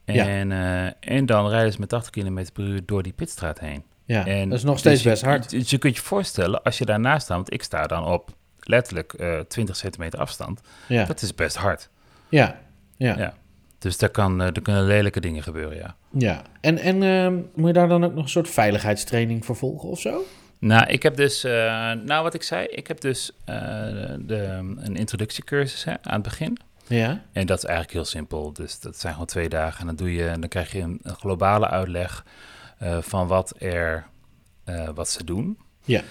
[0.05, 0.27] Ja.
[0.27, 3.83] En, eh, en dan rijden ze met 80 km per uur door die pitstraat heen.
[4.05, 4.25] ja.
[4.25, 5.49] En dat is nog dus steeds je- best hard.
[5.49, 8.29] Dus je kunt je voorstellen, als je daarnaast staat, want ik sta dan op
[8.67, 11.89] letterlijk eh 20 centimeter afstand, Ja, dat is best hard.
[12.29, 12.59] ja,
[12.97, 13.17] ja.
[13.17, 13.33] Ja.
[13.77, 15.95] Dus daar, kan, uh, er kunnen lelijke dingen gebeuren, ja.
[16.09, 19.89] Ja, en, en uh, moet je daar dan ook nog een soort veiligheidstraining voor volgen
[19.89, 20.23] of zo?
[20.59, 21.51] Nou, ik heb dus, uh,
[21.91, 26.57] nou wat ik zei, ik heb dus de, een introductiecursus hè, aan het begin.
[26.87, 27.21] Ja.
[27.31, 28.53] En dat is eigenlijk heel simpel.
[28.53, 29.79] Dus dat zijn gewoon twee dagen.
[29.79, 32.25] En dan, doe je, dan krijg je een, een globale uitleg
[32.99, 34.05] van wat, er,
[34.93, 35.57] wat ze doen.
[35.83, 36.01] Ja.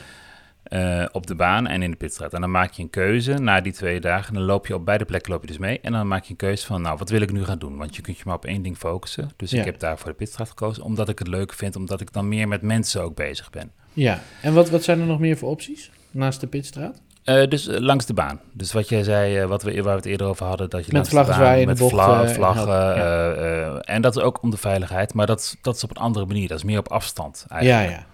[0.73, 2.33] Uh, op de baan en in de pitstraat.
[2.33, 4.29] En dan maak je een keuze na die twee dagen.
[4.29, 5.81] En dan loop je op beide plekken loop je dus mee.
[5.81, 7.77] En dan maak je een keuze van, nou, wat wil ik nu gaan doen?
[7.77, 9.31] Want je kunt je maar op één ding focussen.
[9.37, 9.59] Dus Ja.
[9.59, 12.29] ik heb daar voor de pitstraat gekozen, omdat ik het leuk vind, omdat ik dan
[12.29, 13.71] meer met mensen ook bezig ben.
[13.93, 17.01] Ja, en wat, wat zijn er nog meer voor opties naast de pitstraat?
[17.25, 18.41] Eh, dus eh, langs de baan.
[18.53, 20.93] Dus wat jij zei, eh, wat we, waar we het eerder over hadden, dat je
[20.93, 22.69] Met langs vlaggen de baan, zwaaien met bocht, vla- eh, vlaggen.
[22.69, 22.95] ja.
[22.95, 25.97] eh, eh, en dat is ook om de veiligheid, maar dat, dat is op een
[26.03, 26.49] andere manier.
[26.49, 27.91] Dat is meer op afstand eigenlijk.
[27.91, 28.07] Ja, ja.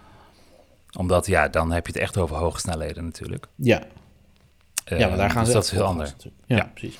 [0.98, 3.46] Omdat, ja, dan heb je het echt over hoge snelheden natuurlijk.
[3.54, 3.82] Ja,
[4.84, 6.14] ja maar daar gaan dus ze dat is heel anders.
[6.46, 6.70] Ja.
[6.74, 6.98] precies.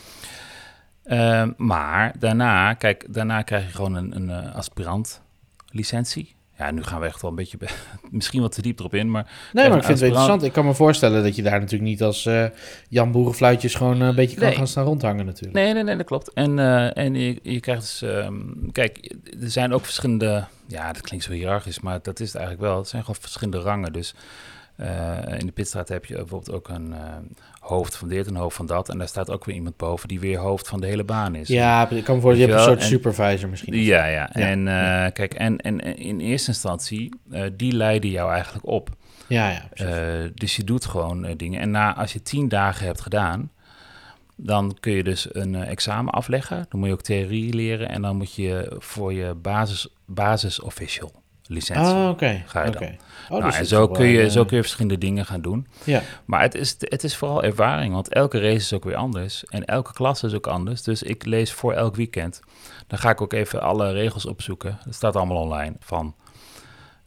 [1.04, 5.22] Ehm, maar daarna, kijk, daarna krijg je gewoon een, een eh, aspirant
[5.70, 6.34] licentie.
[6.60, 7.68] Ja, nu gaan we echt wel een beetje, be-
[8.10, 9.30] misschien wat te diep erop in, maar...
[9.52, 10.42] Nee, maar ik vind het wel interessant.
[10.42, 12.44] Ik kan me voorstellen dat je daar natuurlijk niet als eh,
[12.88, 14.56] Jan Boerenfluitjes gewoon eh, een beetje kan Nee.
[14.56, 15.54] gaan staan rondhangen natuurlijk.
[15.54, 16.32] Nee, nee, nee, dat klopt.
[16.32, 18.34] En, eh, en je, je krijgt dus, ehm,
[18.72, 22.66] kijk, er zijn ook verschillende, ja, dat klinkt zo hiërarchisch, maar dat is het eigenlijk
[22.70, 22.78] wel.
[22.78, 23.92] Het zijn gewoon verschillende rangen.
[23.92, 24.14] Dus
[25.38, 27.00] in de pitstraat heb je bijvoorbeeld ook een eh,
[27.58, 28.88] hoofd van dit en een hoofd van dat.
[28.88, 31.48] En daar staat ook weer iemand boven die weer hoofd van de hele baan is.
[31.48, 33.74] Ja, ik kan me voorstellen, je hebt een soort supervisor misschien.
[33.74, 34.30] Ja, ja.
[34.32, 34.46] Ja.
[34.46, 38.90] En eh, kijk, en, en in eerste instantie, eh, die leiden jou eigenlijk op.
[39.30, 39.68] Ja, ja.
[39.72, 41.60] Eh, dus je doet gewoon eh, dingen.
[41.60, 43.50] En na, als je tien dagen hebt gedaan,
[44.36, 46.66] dan kun je dus een eh, examen afleggen.
[46.68, 51.19] Dan moet je ook theorie leren en dan moet je voor je basis, basis official
[51.50, 51.94] licentie.
[51.94, 52.42] Ah, oké.
[52.46, 52.82] ga je dan.
[52.82, 52.96] oké.
[53.28, 54.98] Oh, nou, dus en het zo is wel, kun, je, eh, zo kun je verschillende
[54.98, 55.66] dingen gaan doen.
[55.84, 59.44] Ja, Maar het is, het is vooral ervaring, want elke race is ook weer anders.
[59.44, 60.82] En elke klas is ook anders.
[60.82, 62.40] Dus ik lees voor elk weekend.
[62.86, 64.78] Dan ga ik ook even alle regels opzoeken.
[64.84, 65.74] Dat staat allemaal online.
[65.80, 66.14] Van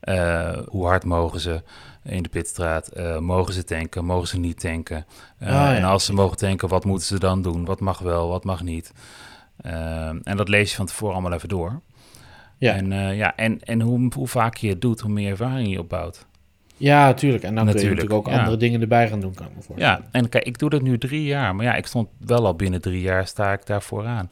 [0.04, 1.62] eh, hoe hard mogen ze
[2.04, 2.88] in de pitstraat?
[2.88, 4.06] Eh, mogen ze tanken?
[4.06, 5.06] Mogen ze niet tanken?
[5.40, 5.76] Ah, ja.
[5.76, 7.66] En als ze mogen tanken, wat moeten ze dan doen?
[7.66, 8.92] Wat mag wel, wat mag niet?
[9.58, 11.82] Eh, en dat lees je van tevoren allemaal even door.
[12.64, 12.74] Ja.
[12.74, 15.80] En, eh, ja, en, en hoe, hoe vaak je het doet, hoe meer ervaring je
[15.80, 16.26] opbouwt.
[16.78, 17.44] ja, tuurlijk.
[17.44, 18.40] En dan kun je Natuurlijk, natuurlijk ook ja.
[18.40, 20.02] andere dingen erbij gaan doen, kan ik me voorstellen.
[20.02, 21.56] Ja, en kijk, ik doe dat nu drie jaar.
[21.56, 24.32] Maar ja, ik stond wel al binnen drie jaar, sta ik daar vooraan.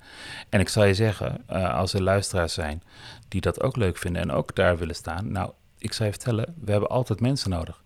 [0.50, 2.84] En ik zal je zeggen, eh, als er luisteraars zijn
[3.28, 5.32] die dat ook leuk vinden en ook daar willen staan.
[5.32, 7.84] Nou, ik zal je vertellen, we hebben altijd mensen nodig.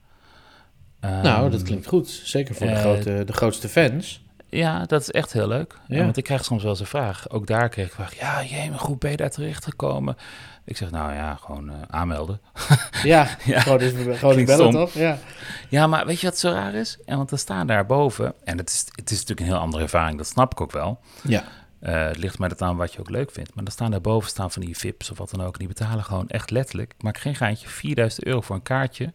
[1.00, 2.10] Nou, Ehm, dat klinkt goed.
[2.10, 4.25] Zeker voor de, eh, grote, de grootste fans.
[4.50, 5.78] Ja, dat is echt heel leuk.
[5.88, 6.04] Ja.
[6.04, 7.30] Want ik krijg soms wel eens een vraag.
[7.30, 8.20] Ook daar kreeg ik vraag.
[8.20, 10.18] Ja, jee, maar goed ben je daar terechtgekomen?
[10.66, 12.42] Ik zeg, nou ja, gewoon eh, aanmelden.
[13.04, 14.94] Ja, Ja, gewoon, eens, gewoon bellen, toch?
[14.94, 15.18] Ja.
[15.70, 16.98] Ja, maar weet je wat zo raar is?
[17.06, 19.84] En want er staan daar boven, en het is, het is natuurlijk een heel andere
[19.84, 21.00] ervaring, dat snap ik ook wel.
[21.24, 21.44] Ja.
[21.80, 23.56] Eh, het ligt maar dat aan wat je ook leuk vindt.
[23.56, 25.58] Maar dan staan daarboven staan van die VIP's of wat dan ook.
[25.58, 29.14] Die betalen gewoon echt letterlijk, ik maak geen geintje, 4000 euro voor een kaartje.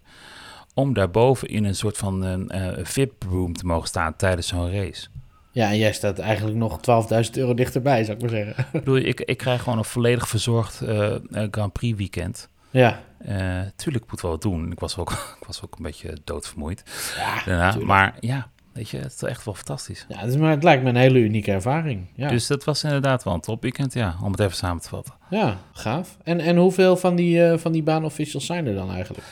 [0.74, 5.08] Om daarboven in een soort van eh, eh, VIP-room te mogen staan tijdens zo'n race.
[5.50, 6.78] Ja, en jij staat eigenlijk nog
[7.24, 8.64] 12.000 euro dichterbij, zou ik maar zeggen.
[8.72, 12.48] Ik bedoel, ik, ik krijg gewoon een volledig verzorgd eh, eh, Grand Prix weekend.
[12.70, 14.72] Ja, Eh tuurlijk, ik moet wel wat doen.
[14.72, 15.10] Ik was ook,
[15.40, 16.82] ik was ook een beetje doodvermoeid
[17.16, 17.84] ja, daarna.
[17.84, 20.06] Maar ja, weet je, het is echt wel fantastisch.
[20.08, 22.06] ja het, is, maar het lijkt me een hele unieke ervaring.
[22.14, 25.14] Ja, Dus dat was inderdaad wel een topweekend, ja, om het even samen te vatten.
[25.30, 26.16] ja gaaf.
[26.22, 29.24] En, en hoeveel van die, van die baanofficials zijn er dan eigenlijk?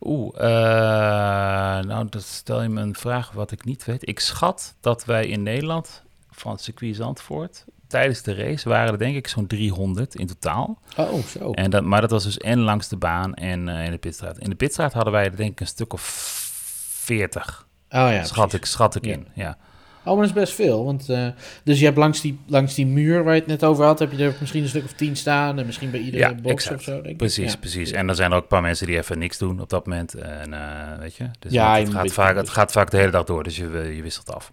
[0.00, 4.08] Oeh, eh, nou, dat stel je me een vraag wat ik niet weet.
[4.08, 8.98] Ik schat dat wij in Nederland van het circuit Zandvoort tijdens de race waren er
[8.98, 10.78] denk ik zo'n 300 in totaal.
[10.96, 11.50] Oh, zo.
[11.52, 14.38] En dat, maar dat was dus en langs de baan en eh, in de pitstraat.
[14.38, 18.48] In de pitstraat hadden wij er denk ik een stuk of 40, oh ja, schat,
[18.48, 18.58] precies.
[18.58, 19.12] ik, schat ik Ja.
[19.12, 19.26] in.
[19.34, 19.56] Ja.
[20.04, 20.84] Oh, maar dat is best veel.
[20.84, 21.26] Want, eh,
[21.64, 24.12] dus je hebt langs die, langs die muur waar je het net over had, heb
[24.12, 25.58] je er misschien een stuk of tien staan.
[25.58, 26.76] En misschien bij iedere Ja, box exact.
[26.76, 27.16] of zo, denk ik.
[27.16, 27.58] Precies, Ja.
[27.58, 27.90] precies.
[27.90, 30.14] En er zijn er ook een paar mensen die even niks doen op dat moment.
[30.14, 33.24] En eh, weet je, dus Ja, het, gaat vaak, het gaat vaak de hele dag
[33.24, 34.52] door, dus je, je wisselt af.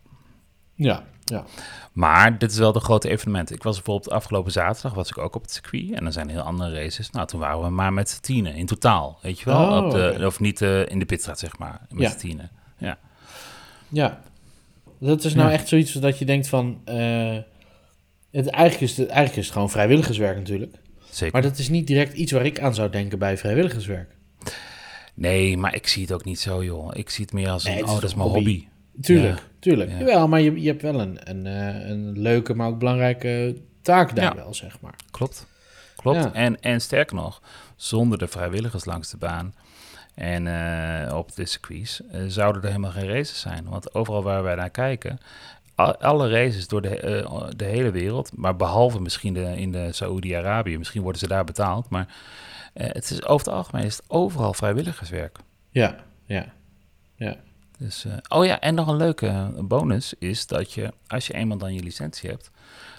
[0.75, 1.43] Ja, ja.
[1.91, 3.51] Maar dit is wel de grote evenement.
[3.51, 5.91] Ik was bijvoorbeeld afgelopen zaterdag was ik ook op het circuit.
[5.91, 7.09] En er zijn heel andere races.
[7.09, 9.19] Nou, toen waren we maar met z'n tienen in totaal.
[9.21, 9.67] Weet je wel?
[9.77, 10.21] Oh, op de.
[10.25, 11.81] Of niet eh, in de pitstraat, zeg maar.
[11.89, 12.09] Met Ja.
[12.09, 12.49] z'n tienen.
[12.77, 12.97] Ja.
[13.89, 14.19] Ja.
[15.07, 15.53] Dat is nou Ja.
[15.53, 16.81] echt zoiets dat je denkt van...
[16.85, 17.37] eh,
[18.31, 20.75] het, eigenlijk, is het, eigenlijk is het gewoon vrijwilligerswerk natuurlijk.
[21.09, 21.33] Zeker.
[21.33, 24.15] Maar dat is niet direct iets waar ik aan zou denken bij vrijwilligerswerk.
[25.13, 26.89] Nee, maar ik zie het ook niet zo, joh.
[26.93, 28.53] Ik zie het meer als een, oh, dat is mijn hobby.
[28.53, 28.67] hobby.
[29.01, 29.43] Tuurlijk, Ja.
[29.59, 29.89] tuurlijk.
[29.91, 29.97] Ja.
[29.99, 34.15] Jawel, maar je, je hebt wel een, een, eh, een leuke, maar ook belangrijke taak
[34.15, 34.95] daar wel, zeg maar.
[35.11, 35.47] Klopt.
[35.95, 36.32] Klopt.
[36.32, 37.41] En, en sterker nog,
[37.76, 39.53] zonder de vrijwilligers langs de baan
[40.14, 43.70] en eh, op de circuits eh, zouden er helemaal geen races zijn.
[43.70, 45.20] Want overal waar wij naar kijken,
[45.99, 50.78] alle races door de, eh, de hele wereld, maar behalve misschien de, in de Saoedi-Arabië,
[50.78, 52.16] misschien worden ze daar betaald, maar
[52.74, 55.38] het is over het algemeen is het overal vrijwilligerswerk.
[55.70, 55.95] Ja,
[56.26, 56.45] ja.
[57.16, 57.36] Ja.
[57.78, 61.74] Dus, oh ja, en nog een leuke bonus is dat je, als je eenmaal dan
[61.74, 62.51] je licentie hebt,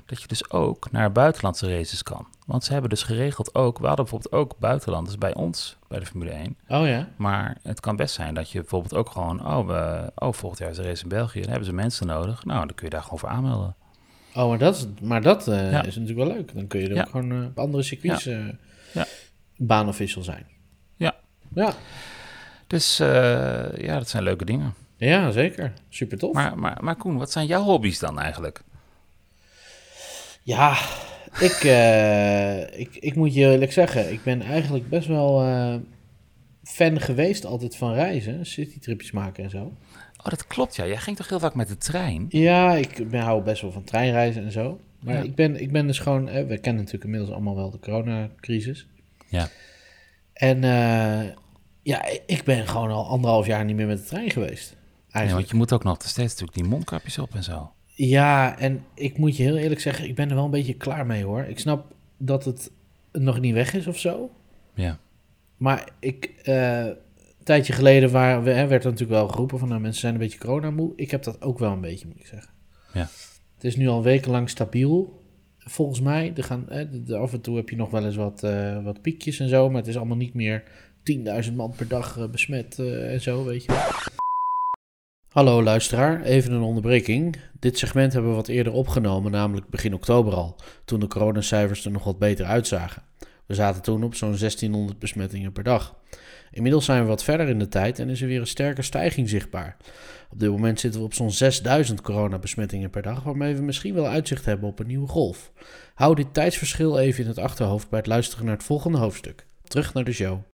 [0.07, 2.27] dat je dus ook naar buitenlandse races kan.
[2.47, 6.07] Want ze hebben dus geregeld ook, we hadden bijvoorbeeld ook buitenlanders bij ons, bij de
[6.07, 6.57] Formule 1.
[6.69, 7.09] Oh ja?
[7.17, 10.71] Maar het kan best zijn dat je bijvoorbeeld ook gewoon, oh, we, oh volgend jaar
[10.71, 12.45] is de race in België, dan hebben ze mensen nodig.
[12.45, 13.75] Nou, dan kun je daar gewoon voor aanmelden.
[14.35, 15.83] Oh, maar dat, is- maar dat eh, Ja.
[15.85, 16.55] is natuurlijk wel leuk.
[16.55, 17.01] Dan kun je er Ja.
[17.03, 19.07] ook gewoon eh, op andere circuits Ja.
[19.57, 20.47] baanofficial zijn.
[20.97, 21.15] Ja.
[21.55, 21.73] Ja.
[22.67, 22.97] Dus
[23.77, 24.75] ja, dat zijn leuke dingen.
[24.97, 25.73] Ja, zeker.
[25.89, 26.33] Super tof.
[26.35, 28.63] Maar, maar, maar Koen, wat zijn jouw hobby's dan eigenlijk?
[30.43, 30.77] Ja,
[31.41, 35.75] ik, eh, ik, ik moet je eerlijk zeggen, ik ben eigenlijk best wel eh,
[36.63, 39.73] fan geweest altijd van reizen, citytripjes maken en zo.
[40.17, 40.87] Oh, dat klopt ja.
[40.87, 42.27] Jij ging toch heel vaak met de trein?
[42.29, 44.81] Ja, ik ben, hou best wel van treinreizen en zo.
[45.01, 45.23] Maar Ja.
[45.23, 48.87] ik, ben, ik ben dus gewoon, eh, we kennen natuurlijk inmiddels allemaal wel de coronacrisis.
[49.29, 49.49] Ja.
[50.33, 50.61] En
[51.83, 54.71] ja, ik ben gewoon al anderhalf jaar niet meer met de trein geweest.
[54.71, 55.33] Ja, Eigenlijk.
[55.33, 57.73] want je moet ook nog steeds natuurlijk die mondkapjes op en zo.
[57.95, 61.07] Ja, en ik moet je heel eerlijk zeggen, ik ben er wel een beetje klaar
[61.07, 61.43] mee hoor.
[61.45, 62.71] Ik snap dat het
[63.13, 64.31] nog niet weg is of zo.
[64.75, 64.99] Ja.
[65.57, 66.97] Maar ik, eh, een
[67.45, 70.39] tijdje geleden waar, hè, werd er natuurlijk wel geroepen van nou, mensen zijn een beetje
[70.39, 70.93] coronamoe.
[70.97, 72.51] Ik heb dat ook wel een beetje, moet ik zeggen.
[72.93, 73.09] Ja.
[73.55, 75.23] Het is nu al wekenlang stabiel.
[75.59, 78.43] Volgens mij, er gaan, hè, de- af en toe heb je nog wel eens wat,
[78.43, 80.63] eh, wat piekjes en zo, maar het is allemaal niet meer
[81.03, 84.21] 10.000 man per dag eh, besmet en zo, weet je.
[85.33, 87.37] Hallo luisteraar, even een onderbreking.
[87.61, 91.91] Dit segment hebben we wat eerder opgenomen, namelijk begin oktober al, toen de coronacijfers er
[91.91, 93.03] nog wat beter uitzagen.
[93.47, 95.97] We zaten toen op zo'n 1600 besmettingen per dag.
[96.51, 99.29] Inmiddels zijn we wat verder in de tijd en is er weer een sterke stijging
[99.29, 99.77] zichtbaar.
[100.31, 104.07] Op dit moment zitten we op zo'n 6000 coronabesmettingen per dag, waarmee we misschien wel
[104.07, 105.53] uitzicht hebben op een nieuwe golf.
[105.95, 109.47] Hou dit tijdsverschil even in het achterhoofd bij het luisteren naar het volgende hoofdstuk.
[109.63, 110.52] Terug naar de show.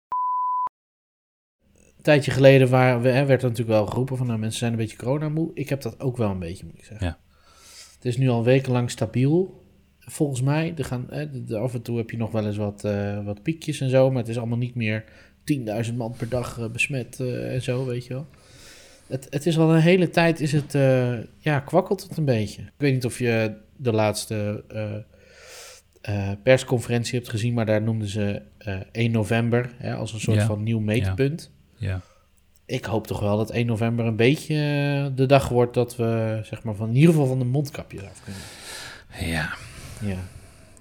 [2.09, 4.79] Tijdje geleden waar we, hè, werd er natuurlijk wel geroepen van nou, mensen zijn een
[4.79, 5.51] beetje coronamoe.
[5.55, 7.07] Ik heb dat ook wel een beetje, moet ik zeggen.
[7.07, 7.19] Ja.
[7.95, 9.65] Het is nu al wekenlang stabiel.
[9.99, 12.57] Volgens mij, er gaan, hè, de- de- af en toe heb je nog wel eens
[12.57, 15.05] wat, eh, wat piekjes en zo, maar het is allemaal niet meer
[15.45, 18.27] 10.000 man per dag eh, besmet eh, en zo, weet je wel.
[19.07, 20.73] Het, het is al een hele tijd, is het,
[21.39, 22.63] ja, kwakkelt het een beetje.
[22.63, 24.65] Ik weet niet of je de laatste
[26.43, 30.47] persconferentie hebt gezien, maar daar noemden ze eh 1 november hè, als een soort Ja.
[30.47, 31.51] van nieuw meetpunt.
[31.79, 32.01] Ja.
[32.67, 36.41] Ik hoop toch wel dat 1 november een beetje eh, de dag wordt dat we,
[36.45, 38.43] zeg maar, van in ieder geval van de mondkapjes af kunnen.
[39.33, 39.49] Ja.
[40.01, 40.17] Ja.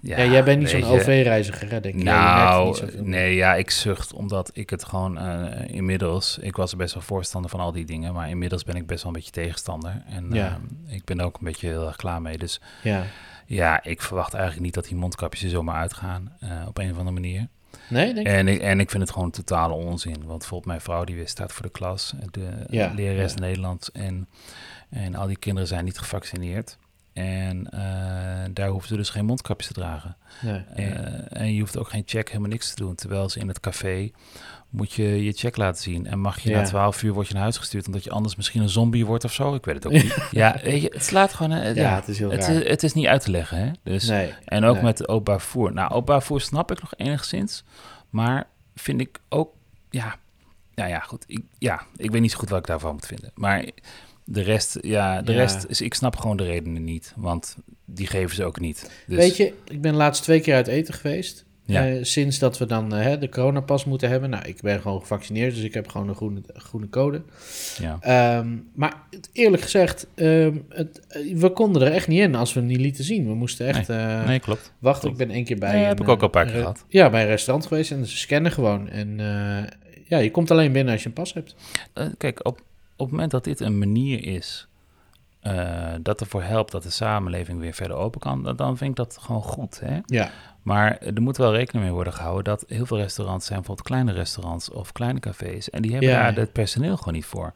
[0.01, 0.83] Ja, Ja, jij bent niet zo'n.
[0.83, 2.03] OV-reiziger, denk ik.
[2.03, 6.37] Nou, nee, ja, ik zucht omdat ik het gewoon eh, inmiddels...
[6.41, 9.11] Ik was best wel voorstander van al die dingen, maar inmiddels ben ik best wel
[9.11, 10.03] een beetje tegenstander.
[10.07, 10.47] En Ja.
[10.47, 12.37] ehm, ik ben er ook een beetje heel erg klaar mee.
[12.37, 13.03] Dus Ja.
[13.45, 16.97] ja, ik verwacht eigenlijk niet dat die mondkapjes er zomaar uitgaan eh, op een of
[16.97, 17.47] andere manier.
[17.89, 18.27] Nee, denk.
[18.27, 20.15] En ik, en ik vind het gewoon totale onzin.
[20.25, 23.39] Want bijvoorbeeld mijn vrouw die weer staat voor de klas, de Ja, lerares ja.
[23.39, 23.91] Nederlands.
[23.91, 24.27] En,
[24.89, 26.77] en al die kinderen zijn niet gevaccineerd.
[27.17, 30.15] En eh, daar hoeven ze dus geen mondkapjes te dragen.
[30.41, 30.89] Nee, nee.
[30.89, 32.95] Eh, en je hoeft ook geen check, helemaal niks te doen.
[32.95, 34.11] Terwijl ze in het café
[34.69, 36.07] moet je je check laten zien.
[36.07, 36.59] En mag je Ja.
[36.61, 37.85] na 12 uur word je naar huis gestuurd...
[37.87, 39.55] omdat je anders misschien een zombie wordt of zo.
[39.55, 40.27] Ik weet het ook niet.
[40.31, 41.51] ja, het slaat gewoon...
[41.51, 43.71] eh, ja, ja, het is heel het, is, het is niet uit te leggen, hè?
[43.83, 44.33] Dus, nee.
[44.45, 45.73] en ook met openbaar vervoer.
[45.73, 47.63] Nou, openbaar vervoer snap ik nog enigszins.
[48.09, 49.53] Maar vind ik ook...
[49.89, 50.15] Ja,
[50.75, 51.23] nou ja, goed.
[51.27, 53.31] Ik, ja, ik weet niet zo goed wat ik daarvan moet vinden.
[53.35, 53.65] Maar
[54.29, 55.37] de rest, ja, de Ja.
[55.37, 55.81] rest is...
[55.81, 57.13] Ik snap gewoon de redenen niet.
[57.15, 57.55] Want
[57.85, 58.89] die geven ze ook niet.
[59.07, 61.45] Dus, Weet je, ik ben laatst twee keer uit eten geweest.
[61.65, 61.87] Ja.
[61.87, 64.29] Eh, sinds dat we dan eh, hè, de coronapas moeten hebben.
[64.29, 67.21] Nou, ik ben gewoon gevaccineerd, dus ik heb gewoon een groene, groene code.
[67.81, 68.93] Ja, Ehm, maar
[69.33, 73.03] eerlijk gezegd, ehm, het, eh, we konden er echt niet in als we niet lieten
[73.03, 73.27] zien.
[73.27, 74.73] We moesten echt eh, nee, klopt.
[74.79, 75.01] wachten.
[75.09, 75.21] klopt.
[75.21, 76.57] Ik ben één keer bij Ja, een, heb ik ook al een paar eh, keer
[76.57, 76.85] re- gehad.
[76.87, 78.89] Ja, bij een restaurant geweest en ze scannen gewoon.
[78.89, 79.17] En
[80.07, 81.55] ja, je komt alleen binnen als je een pas hebt.
[82.17, 82.61] Kijk, op,
[82.97, 84.67] op het moment dat dit een manier is
[85.39, 89.17] eh, dat ervoor helpt dat de samenleving weer verder open kan, dan, vind ik dat
[89.21, 89.79] gewoon goed.
[89.79, 89.99] Hè?
[90.05, 90.29] Ja,
[90.61, 94.11] Maar er moet wel rekening mee worden gehouden dat heel veel restaurants zijn bijvoorbeeld kleine
[94.11, 96.21] restaurants of kleine cafés en die hebben Ja.
[96.31, 97.53] daar het personeel gewoon niet voor.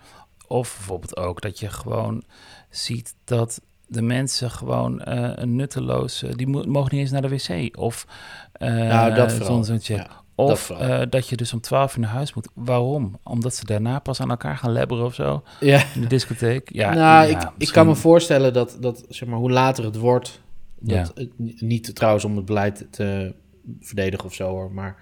[0.48, 2.24] Of bijvoorbeeld ook dat je gewoon
[2.70, 7.22] ziet dat de mensen gewoon eh, een nutteloos, eh, die mo- mogen niet eens naar
[7.22, 7.78] de wc.
[7.78, 8.08] Of
[8.52, 9.64] eh, Nou, dat vooral.
[9.64, 9.98] zo'n- check.
[9.98, 12.48] Ja, Of eh, dat je dus om 12 uur naar huis moet.
[12.54, 13.20] Waarom?
[13.24, 15.84] Omdat ze daarna pas aan elkaar gaan lebberen of zo ja.
[15.96, 16.70] in de discotheek.
[16.74, 19.96] Ja, nou, ja, ik, ik kan me voorstellen dat, dat zeg maar, hoe later het
[19.96, 20.42] wordt,
[20.80, 21.26] dat Ja.
[21.56, 23.36] niet trouwens om het beleid te
[23.80, 24.96] verdedigen of zo hoor, maar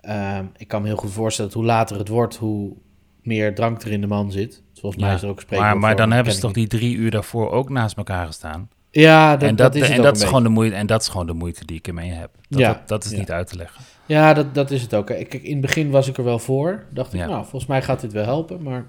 [0.00, 2.72] ehm, ik kan me heel goed voorstellen dat hoe later het wordt, hoe
[3.22, 4.62] meer drank er in de man zit.
[4.74, 5.64] Volgens mij is er ook spreken.
[5.64, 8.68] Maar, maar dan hebben ze toch die drie uur daarvoor ook naast elkaar gestaan.
[9.00, 11.08] Ja, dat, en dat, dat, is en dat is gewoon de moeite, en dat is
[11.08, 12.30] gewoon de moeite die ik ermee heb.
[12.48, 13.18] Dat, Ja, dat, dat is ja.
[13.18, 13.84] niet uit te leggen.
[14.06, 15.06] Ja, dat, dat is het ook.
[15.06, 16.84] Kijk, in het begin was ik er wel voor.
[16.90, 17.26] Dacht ik, Ja.
[17.26, 18.62] nou, volgens mij gaat dit wel helpen.
[18.62, 18.86] Maar...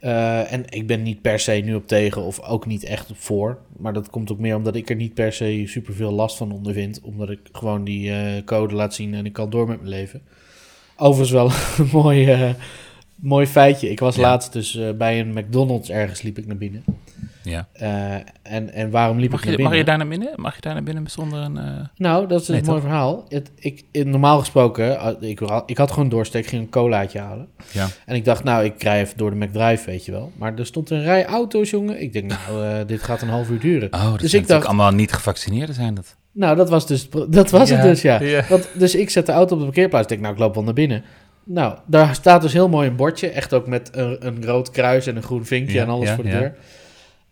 [0.00, 3.16] Eh, en ik ben niet per se nu op tegen of ook niet echt op
[3.18, 3.58] voor.
[3.76, 6.52] Maar dat komt ook meer omdat ik er niet per se super veel last van
[6.52, 7.00] ondervind.
[7.00, 10.22] Omdat ik gewoon die eh, code laat zien en ik kan door met mijn leven.
[10.96, 11.50] Overigens wel
[11.86, 12.50] een mooi, eh,
[13.14, 13.90] mooi feitje.
[13.90, 16.84] Ik was laatst dus bij een McDonald's ergens liep ik naar binnen.
[17.42, 17.68] Ja.
[17.72, 19.78] Eh, en, en waarom liep Mag, ik naar je, mag binnen?
[19.78, 20.40] je daar naar binnen?
[20.40, 21.56] Mag je daar naar binnen zonder een...
[21.58, 21.64] eh,
[21.96, 23.24] Nou, dat is Nee, een mooi verhaal.
[23.28, 26.70] Het, ik, in- normaal gesproken, uh, ik, had- ik had gewoon doorsteek, ik ging een
[26.70, 27.48] colaatje halen.
[27.72, 27.86] Ja.
[28.06, 30.32] En ik dacht, nou, ik rij even door de McDrive, weet je wel.
[30.36, 32.02] Maar er stond een rij auto's, jongen.
[32.02, 33.92] Ik denk, nou, eh, dit gaat een half uur duren.
[33.92, 36.16] Oh, dat Dus zijn ik natuurlijk dacht- allemaal niet gevaccineerden zijn dat.
[36.32, 38.20] Nou, dat was, dus, dat was het dus, ja.
[38.22, 38.44] ja.
[38.48, 40.02] Want, dus ik zet de auto op de parkeerplaats.
[40.02, 41.04] Ik denk, nou, ik loop wel naar binnen.
[41.44, 43.28] Nou, daar staat dus heel mooi een bordje.
[43.28, 46.14] Echt ook met een, een rood kruis en een groen vinkje Ja, en alles ja,
[46.14, 46.38] voor de ja.
[46.38, 46.54] deur.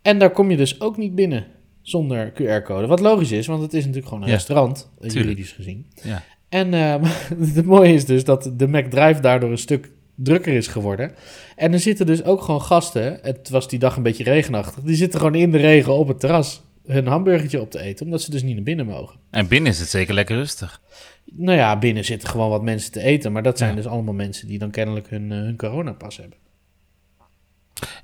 [0.02, 1.46] En daar kom je dus ook niet binnen
[1.82, 2.86] zonder QR-code.
[2.86, 5.12] Wat logisch is, want het is natuurlijk gewoon een Ja, restaurant, eh, tuurlijk.
[5.24, 5.86] juridisch gezien.
[6.02, 6.22] Ja.
[6.48, 6.94] En eh,
[7.54, 11.14] het mooie is dus dat de McDrive daardoor een stuk drukker is geworden.
[11.56, 14.96] En er zitten dus ook gewoon gasten, het was die dag een beetje regenachtig, die
[14.96, 18.30] zitten gewoon in de regen op het terras hun hamburgertje op te eten, omdat ze
[18.30, 19.18] dus niet naar binnen mogen.
[19.30, 20.80] En binnen is het zeker lekker rustig.
[21.24, 23.76] Nou ja, binnen zitten gewoon wat mensen te eten, maar dat zijn Ja.
[23.76, 26.38] dus allemaal mensen die dan kennelijk hun, eh, hun coronapas hebben.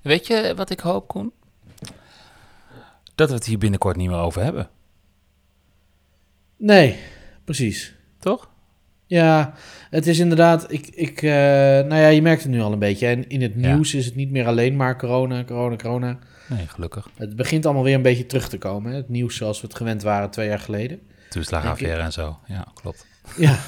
[0.03, 1.33] Weet je wat ik hoop, Koen?
[3.15, 4.69] Dat we het hier binnenkort niet meer over hebben.
[6.57, 6.97] Nee,
[7.45, 7.95] precies.
[8.19, 8.49] Toch?
[9.07, 9.55] Ja,
[9.91, 13.07] het is inderdaad, ik, ik, eh, nou ja, je merkt het nu al een beetje.
[13.07, 13.73] En in het Ja.
[13.75, 16.19] nieuws is het niet meer alleen maar corona, corona, corona.
[16.49, 17.09] Nee, gelukkig.
[17.17, 18.91] Het begint allemaal weer een beetje terug te komen.
[18.91, 18.97] Hè?
[18.97, 21.01] Het nieuws zoals we het gewend waren twee jaar geleden.
[21.29, 22.39] Toeslagaffaire en zo.
[22.47, 23.07] Ja, klopt.
[23.37, 23.59] Ja.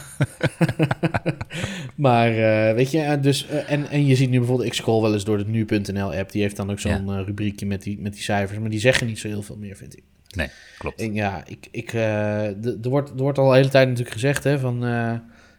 [1.95, 5.03] maar eh, weet je, eh, dus, eh, en, en je ziet nu bijvoorbeeld, ik scroll
[5.03, 6.33] wel eens door de nu.nl app.
[6.33, 8.59] Die heeft dan ook zo'n rubriekje met die, met die cijfers.
[8.59, 10.03] Maar die zeggen niet zo heel veel meer, vind ik.
[10.35, 10.49] Nee,
[10.79, 11.01] klopt.
[11.01, 14.45] En ja, ik, ik, de- er, wordt, er wordt al de hele tijd natuurlijk gezegd
[14.45, 14.81] hè, van...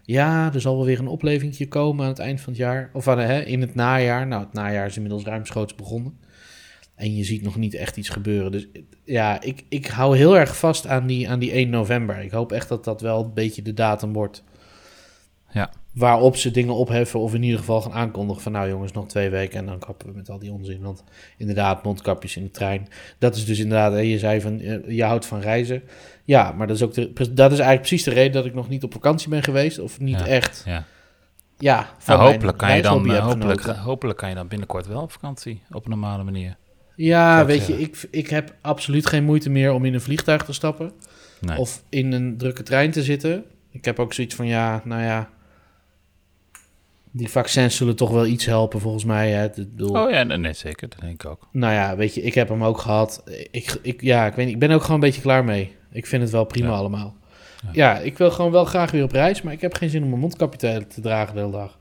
[0.04, 2.90] ja, er zal wel weer een oplevingje komen aan het eind van het jaar.
[2.94, 4.28] Of aan, hè, in het najaar.
[4.28, 6.18] Nou, het najaar is inmiddels ruimschoots begonnen.
[6.98, 8.52] En je ziet nog niet echt iets gebeuren.
[8.52, 8.68] Dus
[9.04, 12.20] ja, ik, ik hou heel erg vast aan die, aan die 1 november.
[12.20, 14.44] Ik hoop echt dat dat wel een beetje de datum wordt.
[15.52, 15.72] Ja.
[15.94, 18.52] Waarop ze dingen opheffen of in ieder geval gaan aankondigen van...
[18.52, 20.82] nou jongens, nog twee weken en dan kappen we met al die onzin.
[20.82, 21.04] Want
[21.38, 22.88] inderdaad, mondkapjes in de trein.
[23.18, 25.84] Dat is dus inderdaad, je zei van, eh, je houdt van reizen.
[26.24, 28.70] Ja, maar dat is, ook de, dat is eigenlijk precies de reden dat ik nog
[28.70, 29.80] niet op vakantie ben geweest.
[29.80, 30.84] Of niet Ja, echt, Ja.
[31.58, 35.62] ja, Nou, hopelijk, kan je dan, eh, hopelijk kan je dan binnenkort wel op vakantie.
[35.72, 36.58] Op een normale manier.
[36.98, 40.54] Ja, weet je, ik, ik heb absoluut geen moeite meer om in een vliegtuig te
[40.54, 40.92] stappen.
[41.42, 41.58] Nee.
[41.58, 43.44] Of in een drukke trein te zitten.
[43.72, 45.30] Ik heb ook zoiets van, ja, nou ja...
[47.12, 49.32] Die vaccins zullen toch wel iets helpen, volgens mij.
[49.32, 49.50] Hè.
[49.56, 50.90] Bedoel, Oh ja, nee, nee, zeker.
[50.90, 51.48] Dat denk ik ook.
[51.52, 53.24] Nou ja, weet je, ik heb hem ook gehad.
[53.52, 55.76] Ik, ik, ja, ik, weet niet, ik ben ook gewoon een beetje klaar mee.
[55.92, 56.76] Ik vind het wel prima Ja.
[56.76, 57.16] allemaal.
[57.64, 57.70] Ja.
[57.74, 57.98] Ja.
[58.00, 60.22] ik wil gewoon wel graag weer op reis, maar ik heb geen zin om mijn
[60.22, 61.78] mondkapje te, te dragen de hele dag.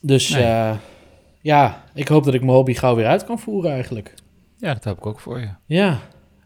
[0.00, 0.42] Dus Nee.
[0.42, 0.76] eh,
[1.48, 4.14] ja, ik hoop dat ik mijn hobby gauw weer uit kan voeren eigenlijk.
[4.56, 5.48] Ja, dat hoop ik ook voor je.
[5.66, 5.98] Ja,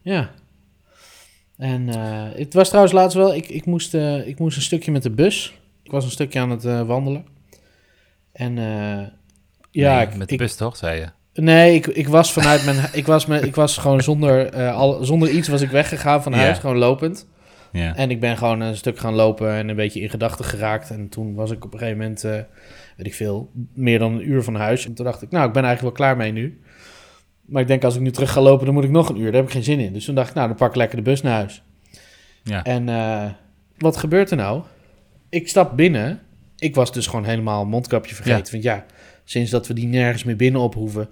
[0.02, 0.30] ja.
[1.56, 4.90] En eh, het was trouwens laatst wel, ik, ik, moest, eh, ik moest een stukje
[4.92, 5.58] met de bus.
[5.82, 7.24] Ik was een stukje aan het eh, wandelen.
[8.32, 8.54] En
[9.70, 11.06] ja, Nee, ik, met de ik, bus toch, zei je?
[11.42, 12.76] Nee, ik, ik was vanuit mijn.
[12.92, 16.38] ik, was me, ik was gewoon zonder, al, zonder iets was ik weggegaan van Ja.
[16.38, 17.26] huis, gewoon lopend.
[17.72, 17.96] Ja.
[17.96, 20.90] En ik ben gewoon een stuk gaan lopen en een beetje in gedachten geraakt.
[20.90, 22.30] En toen was ik op een gegeven moment, eh,
[22.96, 24.86] weet ik veel, meer dan een uur van huis.
[24.86, 26.60] En toen dacht ik, nou, ik ben eigenlijk wel klaar mee nu.
[27.44, 29.24] Maar ik denk, als ik nu terug ga lopen, dan moet ik nog een uur.
[29.24, 29.92] Daar heb ik geen zin in.
[29.92, 31.62] Dus toen dacht ik, nou, dan pak ik lekker de bus naar huis.
[32.42, 32.64] Ja.
[32.64, 33.30] En eh,
[33.78, 34.62] wat gebeurt er nou?
[35.28, 36.20] Ik stap binnen.
[36.58, 38.44] Ik was dus gewoon helemaal mondkapje vergeten.
[38.44, 38.50] Ja.
[38.50, 38.86] Want ja,
[39.24, 41.08] sinds dat we die nergens meer binnen ophoeven,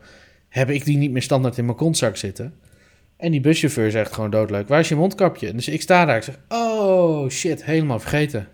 [0.48, 2.54] heb ik die niet meer standaard in mijn kontzak zitten.
[3.20, 5.48] En die buschauffeur zegt gewoon doodleuk, waar is je mondkapje?
[5.48, 8.48] En dus ik sta daar, ik zeg, oh shit, helemaal vergeten.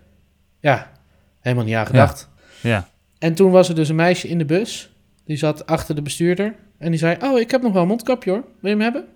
[0.60, 0.92] Ja,
[1.40, 2.28] helemaal niet aan gedacht.
[2.62, 2.88] Ja.
[3.18, 4.90] En toen was er dus een meisje in de bus,
[5.24, 6.54] die zat achter de bestuurder.
[6.78, 9.06] En die zei, oh, ik heb nog wel een mondkapje hoor, wil je hem hebben?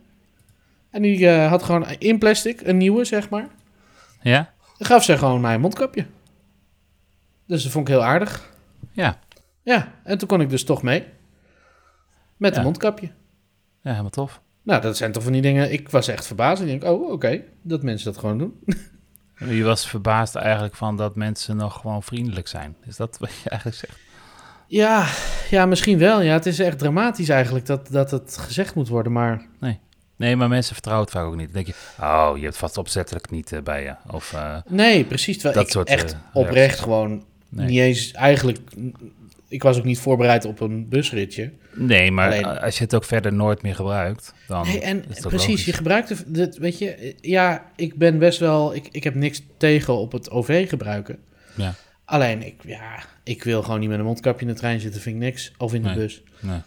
[0.91, 3.49] En die eh, had gewoon in plastic, een nieuwe zeg maar.
[4.23, 4.53] Ja?
[4.79, 6.07] Dan gaf zij gewoon mij een mondkapje.
[7.47, 8.53] Dus dat vond ik heel aardig.
[8.93, 9.19] Ja.
[9.63, 11.05] Ja, en toen kon ik dus toch mee.
[12.37, 12.59] Met Ja.
[12.59, 13.07] een mondkapje.
[13.81, 14.41] Ja, helemaal tof.
[14.63, 15.73] Nou, dat zijn toch van die dingen...
[15.73, 16.63] Ik was echt verbaasd.
[16.63, 18.59] Ik denk, oh, oké, dat mensen dat gewoon doen.
[19.57, 22.77] Je was verbaasd eigenlijk van dat mensen nog gewoon vriendelijk zijn.
[22.87, 23.99] Is dat wat je eigenlijk zegt?
[24.67, 25.07] Ja,
[25.51, 26.21] ja, misschien wel.
[26.21, 29.13] Ja, het is echt dramatisch eigenlijk dat, dat het gezegd moet worden.
[29.13, 29.47] Maar
[30.17, 31.53] Nee, maar mensen vertrouwen het vaak ook niet.
[31.53, 33.95] Dan denk je, oh, je hebt vast opzettelijk niet eh, bij je.
[34.11, 35.35] Of, eh, nee, precies.
[35.35, 37.67] Terwijl Dat ik soort, echt eh, oprecht gewoon Nee.
[37.67, 38.59] Niet eens eigenlijk...
[39.51, 41.53] Ik was ook niet voorbereid op een busritje.
[41.75, 45.21] Nee, maar Alleen- als je het ook verder nooit meer gebruikt, dan Nee, en is
[45.21, 45.65] dat precies, logisch.
[45.65, 49.97] je gebruikt het, weet je, ja, ik ben best wel, ik, ik heb niks tegen
[49.97, 51.19] op het OV gebruiken.
[51.55, 51.75] Ja.
[52.05, 55.17] Alleen, ik, ja, ik wil gewoon niet met een mondkapje in de trein zitten, vind
[55.17, 55.97] ik niks, of in de Nee.
[55.97, 56.23] bus.
[56.41, 56.61] Nee.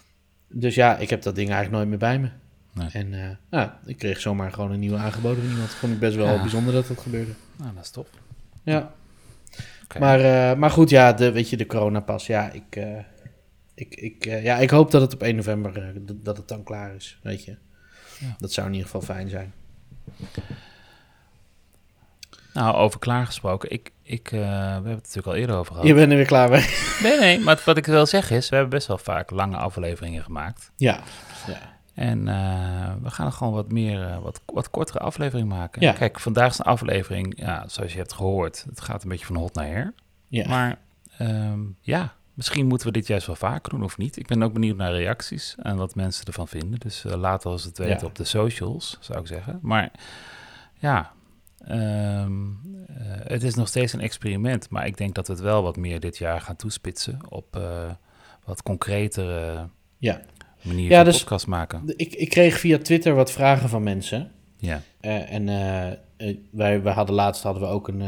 [0.49, 2.29] Dus ja, ik heb dat ding eigenlijk nooit meer bij me.
[2.73, 2.89] Nee.
[2.93, 5.69] En eh, nou, ik kreeg zomaar gewoon een nieuwe aangeboden van iemand.
[5.69, 6.41] Vond ik best wel Ja.
[6.41, 7.31] bijzonder dat dat gebeurde.
[7.57, 8.07] Nou, dat is top.
[8.63, 8.93] Ja.
[9.99, 10.19] Maar,
[10.51, 12.97] eh, maar goed, ja, de, weet je, de coronapas, ja, ik, eh,
[13.75, 16.95] ik, ik, eh, ja, ik hoop dat het op 1 november, dat- het dan klaar
[16.95, 17.57] is, weet je.
[18.19, 18.35] Ja.
[18.37, 19.53] Dat zou in ieder geval fijn zijn.
[22.53, 25.87] Nou, over klaargesproken, ik, ik, we hebben het natuurlijk al eerder over gehad.
[25.87, 26.65] Je bent er weer klaar mee.
[27.03, 30.23] Nee, nee, maar wat ik wil zeggen is, we hebben best wel vaak lange afleveringen
[30.23, 30.71] gemaakt.
[30.75, 30.99] Ja.
[31.47, 31.72] ja.
[31.93, 35.81] En eh, we gaan er gewoon wat meer, eh, wat, wat kortere aflevering maken.
[35.81, 35.91] Ja.
[35.91, 39.35] Kijk, vandaag is een aflevering, ja, zoals je hebt gehoord, het gaat een beetje van
[39.35, 39.93] hot naar her.
[40.27, 40.47] Ja.
[40.47, 40.77] Maar
[41.17, 44.17] ehm, ja, misschien moeten we dit juist wel vaker doen of niet.
[44.17, 46.79] Ik ben ook benieuwd naar reacties en wat mensen ervan vinden.
[46.79, 48.05] Dus eh, laat ons het weten Ja.
[48.05, 49.59] op de socials, zou ik zeggen.
[49.61, 49.91] Maar
[50.79, 51.11] ja,
[51.65, 52.47] ehm,
[52.87, 54.69] eh, het is nog steeds een experiment.
[54.69, 57.59] Maar ik denk dat we het wel wat meer dit jaar gaan toespitsen op
[58.45, 59.67] wat concretere
[59.97, 60.21] Ja.
[60.63, 61.83] Manier Ja, van dus- podcast maken.
[61.95, 64.31] Ik, ik kreeg via Twitter wat vragen van mensen.
[64.57, 68.01] Ja, Eh, en eh, eh, wij, wij hadden laatst hadden we ook een,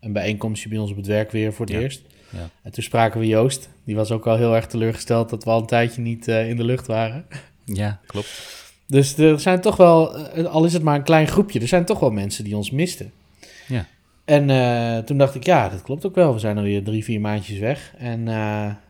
[0.00, 1.80] een bijeenkomstje bij ons op het werk weer voor het Ja.
[1.80, 2.02] eerst.
[2.30, 2.48] ja.
[2.62, 3.68] En toen spraken we Joost.
[3.84, 6.64] Die was ook al heel erg teleurgesteld dat we al een tijdje niet in de
[6.64, 7.26] lucht waren.
[7.64, 8.54] ja klopt.
[8.86, 10.16] Dus er zijn toch wel,
[10.46, 13.12] al is het maar een klein groepje, er zijn toch wel mensen die ons misten.
[13.68, 13.86] Ja.
[14.24, 16.32] En toen dacht ik, ja, dat klopt ook wel.
[16.32, 17.94] We zijn alweer drie, vier maandjes weg.
[17.98, 18.28] En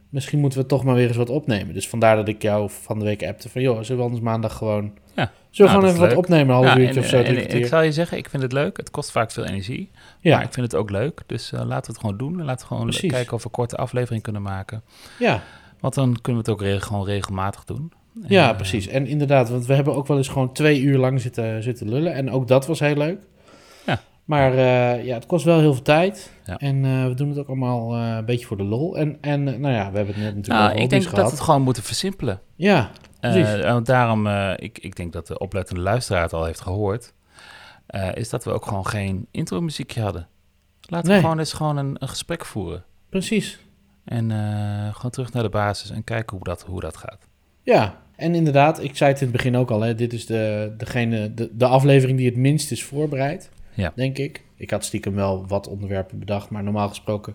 [0.09, 1.75] misschien moeten we toch maar weer eens wat opnemen.
[1.75, 4.57] Dus vandaar dat ik jou van de week appte van, joh, zullen we anders maandag
[4.57, 4.93] gewoon...
[5.17, 5.31] Ja.
[5.51, 7.23] Zullen we Nou, gewoon dat even wat opnemen, een half Ja, uurtje en, of zo,
[7.23, 8.77] en- ik zal je zeggen, ik vind het leuk.
[8.77, 9.91] Het kost vaak veel energie.
[10.21, 11.21] Ja, Maar ik vind het ook leuk.
[11.27, 12.39] Dus eh, laten we het gewoon doen.
[12.41, 13.11] En laten we gewoon Precies.
[13.13, 14.83] kijken of we een korte aflevering kunnen maken.
[15.19, 15.43] ja.
[15.81, 17.93] Want dan kunnen we het ook re- gewoon regelmatig doen.
[18.23, 18.87] En, ja, eh, precies.
[18.87, 22.13] En inderdaad, want we hebben ook wel eens gewoon twee uur lang zitten, zitten lullen.
[22.15, 23.19] En ook dat was heel leuk.
[24.27, 26.33] Maar eh, ja, het kost wel heel veel tijd.
[26.45, 26.57] Ja.
[26.57, 28.97] En eh, we doen het ook allemaal eh, een beetje voor de lol.
[28.97, 31.24] En, en nou ja, we hebben het net natuurlijk Nou, over ik hobby's denk dat
[31.24, 32.41] we het gewoon moeten versimpelen.
[32.55, 37.12] Ja, en daarom, ik, ik denk dat de oplettende luisteraar het al heeft gehoord,
[37.87, 40.29] eh, is dat we ook gewoon geen intro-muziekje hadden.
[40.81, 41.16] Laten Nee.
[41.16, 42.85] we gewoon eens gewoon een, een gesprek voeren.
[43.09, 43.59] precies.
[44.05, 44.31] En
[44.95, 47.29] gewoon terug naar de basis en kijken hoe dat, hoe dat gaat.
[47.62, 50.74] Ja, en inderdaad, ik zei het in het begin ook al, hè, dit is de,
[50.77, 53.93] degene, de, de aflevering die het minst is voorbereid, Ja.
[53.95, 54.45] denk ik.
[54.57, 57.35] Ik had stiekem wel wat onderwerpen bedacht, maar normaal gesproken...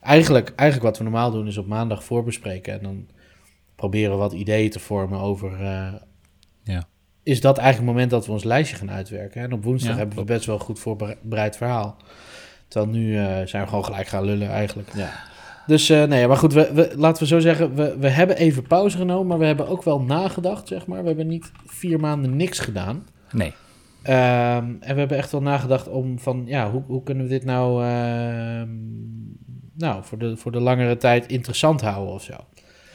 [0.00, 3.06] Eigenlijk, eigenlijk wat we normaal doen is op maandag voorbespreken en dan
[3.74, 5.52] proberen wat ideeën te vormen over...
[5.52, 5.92] eh,
[6.64, 6.88] Ja.
[7.22, 9.42] Is dat eigenlijk het moment dat we ons lijstje gaan uitwerken?
[9.42, 11.96] En op woensdag Ja, hebben we best wel een goed voorbereid verhaal.
[12.68, 14.90] Terwijl nu eh, zijn we gewoon gelijk gaan lullen eigenlijk.
[14.94, 15.10] Ja.
[15.66, 18.62] Dus eh, nee, maar goed, we, we, laten we zo zeggen, we, we hebben even
[18.62, 21.00] pauze genomen, maar we hebben ook wel nagedacht, zeg maar.
[21.00, 23.06] We hebben niet vier maanden niks gedaan.
[23.32, 23.52] Nee,
[24.02, 27.44] Ehm, en we hebben echt wel nagedacht om van, ja, hoe, hoe kunnen we dit
[27.44, 28.68] nou, ehm,
[29.74, 32.36] nou voor, de, voor de langere tijd interessant houden of zo.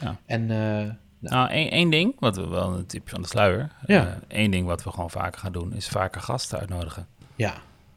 [0.00, 0.16] Ja.
[0.26, 3.72] En eh, Nou, één, één ding, wat we wel een tipje van de sluier.
[3.86, 4.18] Ja.
[4.28, 7.06] Eén ding wat we gewoon vaker gaan doen, is vaker gasten uitnodigen.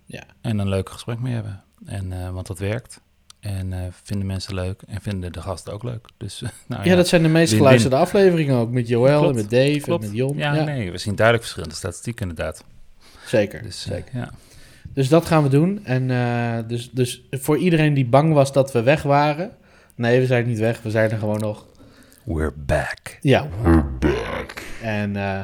[0.05, 1.63] ja, En een leuk gesprek mee hebben.
[1.85, 3.01] En, eh, want dat werkt.
[3.39, 6.07] En eh, vinden mensen leuk en vinden de gasten ook leuk.
[6.17, 8.71] Dus, nou ja, dat zijn de meest geluisterde afleveringen ook.
[8.71, 10.03] Met Joël Klopt, en met Dave klopt.
[10.03, 10.37] en met Jon.
[10.37, 12.63] Ja, Ja, nee, we zien duidelijk verschillende statistieken inderdaad.
[13.29, 13.63] Zeker.
[13.63, 14.17] Dus, eh, zeker.
[14.17, 14.31] ja.
[14.93, 15.85] Dus dat gaan we doen.
[15.85, 19.51] En eh, dus, dus voor iedereen die bang was dat we weg waren.
[19.95, 20.81] Nee, we zijn niet weg.
[20.81, 21.67] We zijn er gewoon nog.
[22.25, 23.17] We're back.
[23.21, 23.47] Ja.
[24.81, 25.39] En, eh,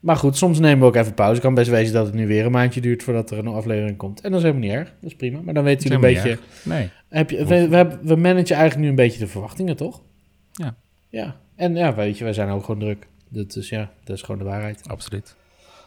[0.00, 1.32] maar goed, soms nemen we ook even pauze.
[1.32, 3.96] Het kan best wezen dat het nu weer een maandje duurt voordat er een aflevering
[3.96, 4.20] komt.
[4.20, 4.92] En dat is helemaal niet erg.
[5.00, 5.40] Dat is prima.
[5.40, 6.38] Maar dan weten jullie een beetje.
[6.62, 6.88] Nee.
[7.08, 10.02] Heb je, we, we, hebben- we managen eigenlijk nu een beetje de verwachtingen, toch?
[10.52, 10.74] Ja.
[11.08, 11.36] Ja.
[11.56, 13.06] En ja, weet je, wij zijn ook gewoon druk.
[13.28, 14.88] Dat is, ja, dat is gewoon de waarheid.
[14.88, 15.36] Absoluut.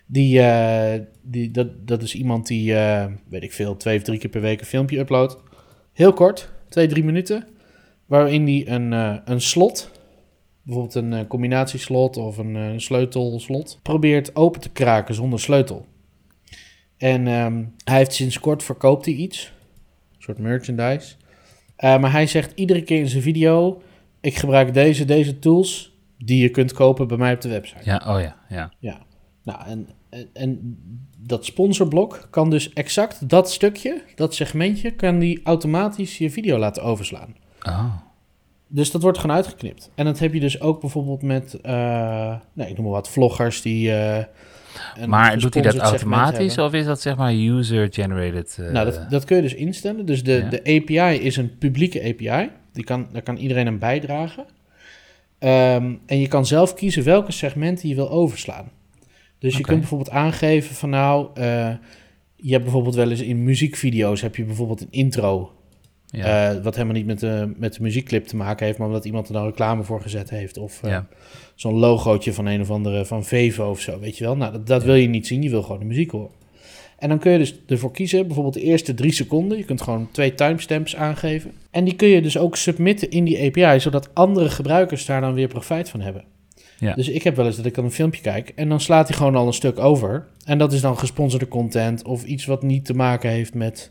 [0.07, 4.19] Die, eh, die, dat, dat is iemand die, eh, weet ik veel, twee of drie
[4.19, 5.39] keer per week een filmpje uploadt.
[5.93, 7.47] Heel kort, twee, drie minuten.
[8.07, 9.91] Waarin hij een, eh, een slot,
[10.63, 15.87] bijvoorbeeld een combinatieslot of een sleutelslot, probeert open te kraken zonder sleutel.
[16.97, 19.53] En ehm, hij heeft sinds kort verkoopt hij iets,
[20.17, 21.15] een soort merchandise.
[21.81, 23.83] Eh, maar hij zegt iedere keer in zijn video,
[24.21, 27.81] ik gebruik deze, deze tools die je kunt kopen bij mij op de website.
[27.85, 28.73] Ja, oh ja, ja.
[28.79, 28.99] Ja,
[29.43, 30.79] nou en, en, en
[31.19, 36.83] dat sponsorblok kan dus exact dat stukje, dat segmentje, kan die automatisch je video laten
[36.83, 37.37] overslaan.
[37.63, 37.95] Oh.
[38.69, 39.91] Dus dat wordt gewoon uitgeknipt.
[39.95, 41.59] En dat heb je dus ook bijvoorbeeld met,
[42.53, 43.93] nee, ik noem maar wat, vloggers die...
[43.93, 44.25] eh,
[45.07, 48.59] Maar doet hij dat automatisch of is dat zeg maar user-generated?
[48.61, 50.07] eh, Nou, dat, dat kun je dus instellen.
[50.07, 50.49] Dus de, Ja.
[50.49, 52.51] de API is een publieke API.
[52.73, 54.45] Die kan, daar kan iedereen aan bijdragen.
[55.39, 58.71] Ehm, en je kan zelf kiezen welke segmenten je wil overslaan.
[59.39, 61.29] Dus je kunt bijvoorbeeld aangeven van nou...
[61.35, 61.71] eh,
[62.37, 64.21] je hebt bijvoorbeeld wel eens in muziekvideo's...
[64.21, 65.53] heb je bijvoorbeeld een intro...
[66.11, 66.51] ja.
[66.51, 68.79] eh, wat helemaal niet met de, met de muziekclip te maken heeft...
[68.79, 70.59] maar omdat iemand er dan reclame voor gezet heeft.
[70.59, 71.07] Of eh, Ja.
[71.55, 73.05] zo'n logootje van een of andere...
[73.05, 74.37] van Vevo of zo, weet je wel.
[74.37, 75.43] Nou, dat, dat wil je niet zien.
[75.43, 76.39] Je wil gewoon de muziek horen.
[76.99, 79.59] En dan kun je dus ervoor kiezen, bijvoorbeeld de eerste drie seconden.
[79.59, 81.53] Je kunt gewoon twee timestamps aangeven.
[81.71, 85.35] En die kun je dus ook submitten in die API, zodat andere gebruikers daar dan
[85.35, 86.25] weer profijt van hebben.
[86.79, 86.95] Ja.
[86.95, 89.17] Dus ik heb wel eens dat ik dan een filmpje kijk en dan slaat hij
[89.17, 90.27] gewoon al een stuk over.
[90.45, 93.91] En dat is dan gesponsorde content of iets wat niet te maken heeft met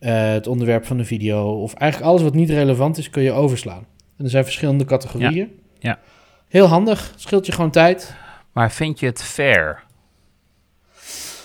[0.00, 1.62] eh, het onderwerp van de video.
[1.62, 3.86] Of eigenlijk alles wat niet relevant is, kun je overslaan.
[4.16, 5.50] En er zijn verschillende categorieën.
[5.78, 5.98] Ja.
[6.48, 8.14] Heel handig, scheelt je gewoon tijd.
[8.52, 9.82] Maar vind je het fair?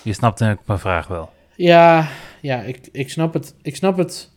[0.03, 1.29] Je snapt ik mijn vraag wel.
[1.55, 2.07] Ja,
[2.41, 3.55] ja ik, ik snap het.
[3.61, 4.31] Ik snap het.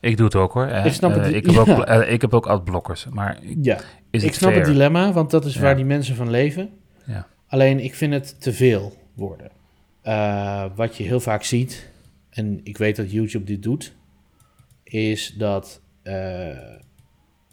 [0.00, 0.66] Ik doe het ook hoor.
[0.66, 1.60] eh, Ik snap het, eh, ik, heb ja.
[1.74, 3.06] ook, eh, ik heb ook adblockers.
[3.10, 3.76] Maar Ja,
[4.10, 4.62] is ik het snap fair?
[4.64, 5.60] het dilemma, want dat is Ja.
[5.60, 6.70] waar die mensen van leven.
[7.06, 7.26] Ja.
[7.48, 9.50] Alleen ik vind het te veel worden.
[10.74, 11.88] Wat je heel vaak ziet,
[12.36, 13.94] en ik weet dat YouTube dit doet,
[14.82, 16.48] is dat eh,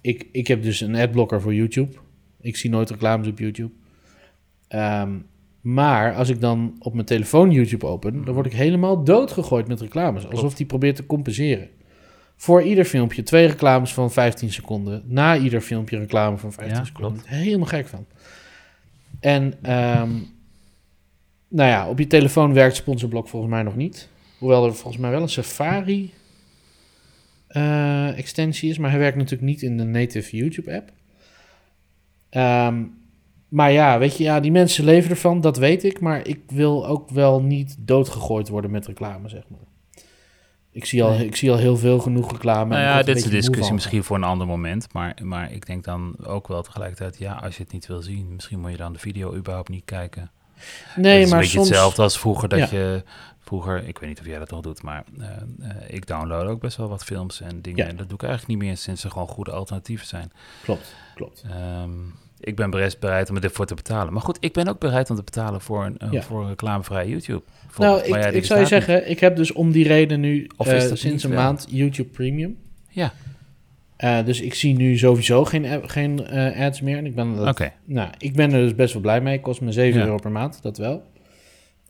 [0.01, 1.95] ik, ik heb dus een adblocker voor YouTube.
[2.41, 3.71] Ik zie nooit reclames op YouTube.
[4.67, 5.17] Ehm,
[5.61, 9.81] maar als ik dan op mijn telefoon YouTube open, dan word ik helemaal doodgegooid met
[9.81, 10.27] reclames.
[10.27, 11.69] Alsof die probeert te compenseren.
[12.36, 15.03] Voor ieder filmpje twee reclames van 15 seconden.
[15.05, 17.11] Na ieder filmpje reclame van 15 Ja, seconden.
[17.11, 17.27] klopt.
[17.27, 18.05] Helemaal gek van.
[19.19, 20.11] En ehm,
[21.47, 24.09] nou ja, op je telefoon werkt sponsorblok volgens mij nog niet.
[24.43, 26.13] Hoewel er volgens mij wel een Safari
[27.47, 28.77] eh, extensie is.
[28.77, 30.91] Maar hij werkt natuurlijk niet in de native YouTube app.
[32.29, 32.83] Ehm,
[33.47, 35.99] maar ja, weet je, ja, die mensen leven ervan, dat weet ik.
[35.99, 39.59] Maar ik wil ook wel niet doodgegooid worden met reclame, zeg maar.
[40.71, 41.25] Ik zie al, Nee.
[41.25, 42.69] ik zie al heel veel genoeg reclame.
[42.73, 44.93] Nou ja, dit is een discussie misschien voor een ander moment.
[44.93, 48.33] Maar, maar ik denk dan ook wel tegelijkertijd, ja, als je het niet wil zien,
[48.33, 50.31] misschien moet je dan de video überhaupt niet kijken.
[50.95, 51.69] Nee, het is maar een beetje soms...
[51.69, 52.67] hetzelfde als vroeger dat Ja.
[52.77, 53.03] je
[53.43, 56.59] vroeger, ik weet niet of jij dat nog doet, maar eh, eh, ik download ook
[56.61, 57.83] best wel wat films en dingen.
[57.83, 57.89] Ja.
[57.89, 60.31] En dat doe ik eigenlijk niet meer sinds er gewoon goede alternatieven zijn.
[60.63, 61.43] Klopt, klopt.
[61.49, 61.89] Ehm,
[62.39, 64.13] ik ben best bereid om ervoor te betalen.
[64.13, 66.21] Maar goed, ik ben ook bereid om te betalen voor een, Ja.
[66.21, 67.41] voor een reclamevrij YouTube.
[67.77, 68.67] Nou, ik, ik zou je niet.
[68.67, 71.39] zeggen, ik heb dus om die reden nu Of eh, is dat sinds een wel?
[71.43, 72.57] maand YouTube Premium.
[72.89, 73.13] Ja,
[73.97, 76.97] Eh, dus ik zie nu sowieso geen, geen eh, ads meer.
[76.97, 79.33] En ik ben, dat- nou, ik ben er dus best wel blij mee.
[79.33, 80.05] Het kost me 7 Ja.
[80.05, 81.03] euro per maand, dat wel.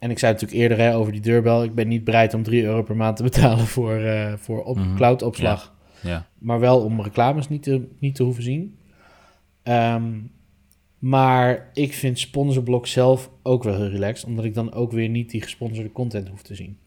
[0.04, 1.64] En ik zei natuurlijk eerder hè, over die deurbel.
[1.64, 4.78] Ik ben niet bereid om 3 euro per maand te betalen voor, eh, voor op,
[4.78, 4.96] Mhm.
[4.96, 5.74] cloud-opslag.
[6.02, 6.28] Ja.
[6.38, 8.78] Maar wel om reclames niet te, niet te hoeven zien.
[9.64, 10.04] Ehm,
[11.00, 14.28] maar ik vind sponsorblok zelf ook wel heel relaxed.
[14.28, 16.78] Omdat ik dan ook weer niet die gesponsorde content hoef te zien.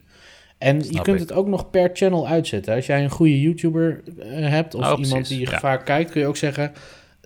[0.58, 1.28] En je kunt ik.
[1.28, 2.74] het ook nog per channel uitzetten.
[2.74, 5.58] Als jij een goede YouTuber eh, hebt of Oh, iemand die je ja.
[5.58, 6.72] vaak kijkt, kun je ook zeggen...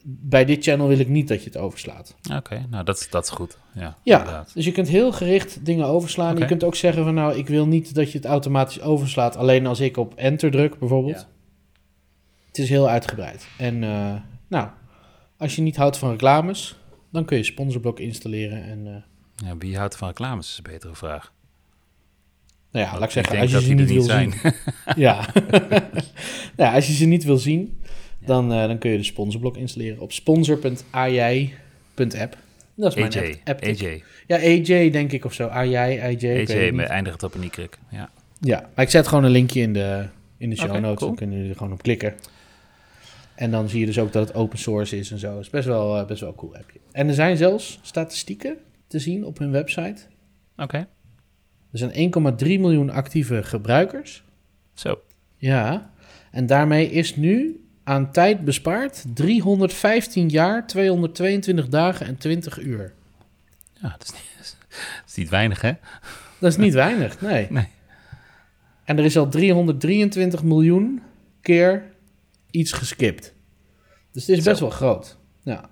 [0.04, 2.14] Bij dit channel wil ik niet dat je het overslaat.
[2.36, 3.58] Oké, nou dat, is- dat is goed.
[3.74, 4.50] Ja, Ja, inderdaad.
[4.54, 6.36] dus je kunt heel gericht dingen overslaan.
[6.38, 9.36] Je kunt ook zeggen van nou, ik wil niet dat je het automatisch overslaat.
[9.36, 11.16] Alleen als ik op enter druk bijvoorbeeld.
[11.16, 11.26] Ja.
[12.46, 13.46] Het is heel uitgebreid.
[13.58, 14.14] En eh,
[14.48, 14.68] nou,
[15.36, 16.76] als je niet houdt van reclames,
[17.12, 18.62] dan kun je sponsorblok installeren.
[18.64, 21.32] En eh, Ja, wie houdt van reclames is een betere vraag.
[22.72, 24.34] nou ja, laat ik zeggen, als je ze niet wil zien.
[24.96, 25.26] Ja.
[26.56, 27.79] ja, als je ze niet wil zien,
[28.24, 32.36] dan, eh, dan kun je de sponsorblok installeren op sponsor.aj.app.
[32.74, 33.62] Dat is mijn AJ, app.
[33.62, 35.46] AJ, Ja, AJ denk ik of zo.
[35.46, 36.46] AJ, AJ.
[36.48, 37.50] AJ, met eindigt op een y
[37.90, 38.10] Ja,
[38.40, 40.06] Ja, maar ik zet gewoon een linkje in de,
[40.36, 40.82] in de show notes.
[40.94, 40.98] cool.
[40.98, 42.14] Dan kunnen jullie er gewoon op klikken.
[43.34, 45.30] En dan zie je dus ook dat het open source is en zo.
[45.36, 46.78] Het is best wel, eh, best wel een cool appje.
[46.92, 48.56] En er zijn zelfs statistieken
[48.86, 50.02] te zien op hun website.
[50.56, 50.86] oké.
[51.72, 54.24] Er zijn 1,3 miljoen actieve gebruikers.
[54.74, 55.00] Zo,
[55.36, 55.90] Ja,
[56.30, 62.92] en daarmee is nu aan tijd bespaard 315 jaar, 222 dagen en 20 uur.
[63.80, 64.56] Ja, dat is niet,
[65.00, 65.72] dat is niet weinig, hè?
[66.38, 67.46] Dat is niet weinig, nee.
[67.50, 67.68] Nee.
[68.84, 71.02] En er is al 323 miljoen
[71.42, 71.84] keer
[72.50, 73.34] iets geskipt.
[74.12, 74.64] Dus het is best Zo.
[74.64, 75.16] wel groot.
[75.42, 75.68] Ja.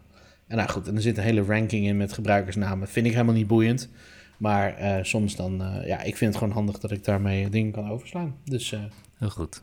[0.46, 2.88] En nou goed, en er zit een hele ranking in met gebruikersnamen.
[2.88, 3.88] Vind ik helemaal niet boeiend.
[4.36, 7.72] Maar eh, soms dan, eh, ja, ik vind het gewoon handig dat ik daarmee dingen
[7.72, 8.36] kan overslaan.
[8.44, 8.80] Dus, eh,
[9.18, 9.62] Heel goed.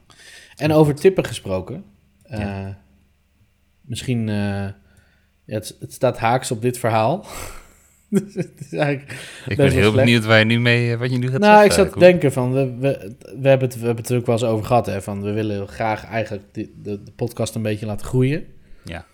[0.55, 1.83] en over tippen gesproken.
[2.27, 2.83] Eh, Ja.
[3.81, 4.67] Misschien, eh,
[5.45, 7.25] het, het staat haaks op dit verhaal.
[8.09, 9.11] dus het is eigenlijk
[9.47, 9.95] Ik ben heel slecht.
[10.05, 11.65] benieuwd waar je nu mee, eh, wat je nu gaat nou, zeggen.
[11.65, 14.25] ik zat te denken van, we, we, we, hebben het, we hebben het er ook
[14.25, 17.61] wel eens over gehad, hè, van we willen graag eigenlijk de, de, de podcast een
[17.61, 18.45] beetje laten groeien.
[18.83, 19.05] Ja,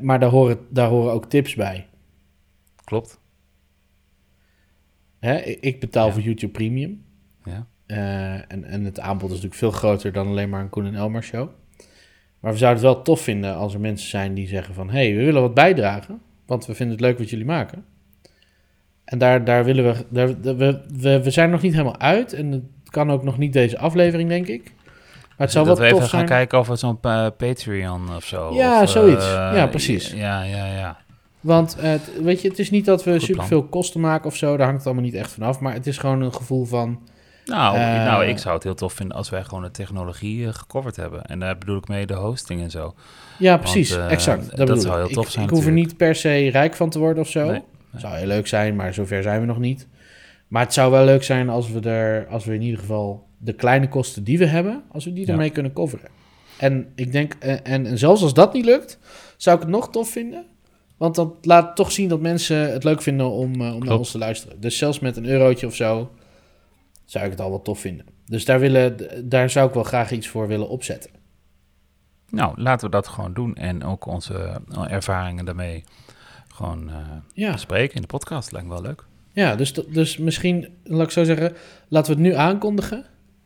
[0.00, 1.88] Maar daar horen, daar horen ook tips bij.
[2.84, 3.18] klopt.
[5.18, 5.36] Hè?
[5.38, 6.12] Ik- betaal Ja.
[6.12, 7.04] voor YouTube Premium.
[7.44, 7.66] Ja.
[7.86, 10.94] Eh, en, en het aanbod is natuurlijk veel groter dan alleen maar een Koen en
[10.94, 11.48] Elmar show.
[12.40, 14.90] Maar we zouden het wel tof vinden als er mensen zijn die zeggen van...
[14.90, 17.84] hé, hey, we willen wat bijdragen, want we vinden het leuk wat jullie maken.
[19.04, 21.22] En daar, daar willen we, daar, we, we...
[21.22, 24.28] We zijn er nog niet helemaal uit en het kan ook nog niet deze aflevering,
[24.28, 24.72] denk ik.
[25.24, 28.14] Maar het zou dat wel we tof even gaan kijken of we zo'n eh, Patreon
[28.16, 28.54] of zo.
[28.54, 29.24] Ja, of, zoiets.
[29.26, 30.12] eh, Ja, precies.
[30.12, 30.96] Ja, ja, ja.
[31.40, 34.50] Want eh, het- weet je, het is niet dat we superveel kosten maken of zo.
[34.56, 35.60] Daar hangt het allemaal niet echt vanaf.
[35.60, 37.00] Maar het is gewoon een gevoel van...
[37.46, 40.54] Nou, Eh, nou, ik zou het heel tof vinden als wij gewoon de technologie eh,
[40.54, 41.24] gecoverd hebben.
[41.24, 42.94] En daar bedoel ik mee de hosting en zo.
[43.38, 43.90] Ja, precies.
[43.96, 44.56] eh, exact.
[44.56, 46.98] Dat, zou heel tof ik, zijn Ik hoef er niet per se rijk van te
[46.98, 47.40] worden of zo.
[47.40, 48.00] Nee, nee.
[48.00, 49.86] Zou heel leuk zijn, maar zover zijn we nog niet.
[50.48, 52.26] Maar het zou wel leuk zijn als we er...
[52.26, 54.82] Als we in ieder geval de kleine kosten die we hebben...
[54.92, 55.32] Als we die Ja.
[55.32, 56.08] ermee kunnen coveren.
[56.58, 57.34] En ik denk...
[57.38, 58.98] eh, En, en zelfs als dat niet lukt...
[59.36, 60.44] Zou ik het nog tof vinden.
[60.96, 64.10] Want dat laat toch zien dat mensen het leuk vinden om, eh, om naar ons
[64.10, 64.60] te luisteren.
[64.60, 66.10] Dus zelfs met een eurotje of zo...
[67.10, 68.06] Zou ik het al wel tof vinden.
[68.26, 68.96] Dus daar, willen,
[69.28, 71.10] daar zou ik wel graag iets voor willen opzetten.
[72.28, 73.54] Nou, laten we dat gewoon doen.
[73.54, 75.84] En ook onze eh, ervaringen daarmee
[76.48, 76.96] gewoon eh,
[77.32, 77.52] Ja.
[77.52, 78.52] bespreken in de podcast.
[78.52, 79.04] Lijkt me wel leuk.
[79.32, 81.52] Ja, dus, dus misschien, laat ik zo zeggen,
[81.88, 83.04] laten we het nu aankondigen.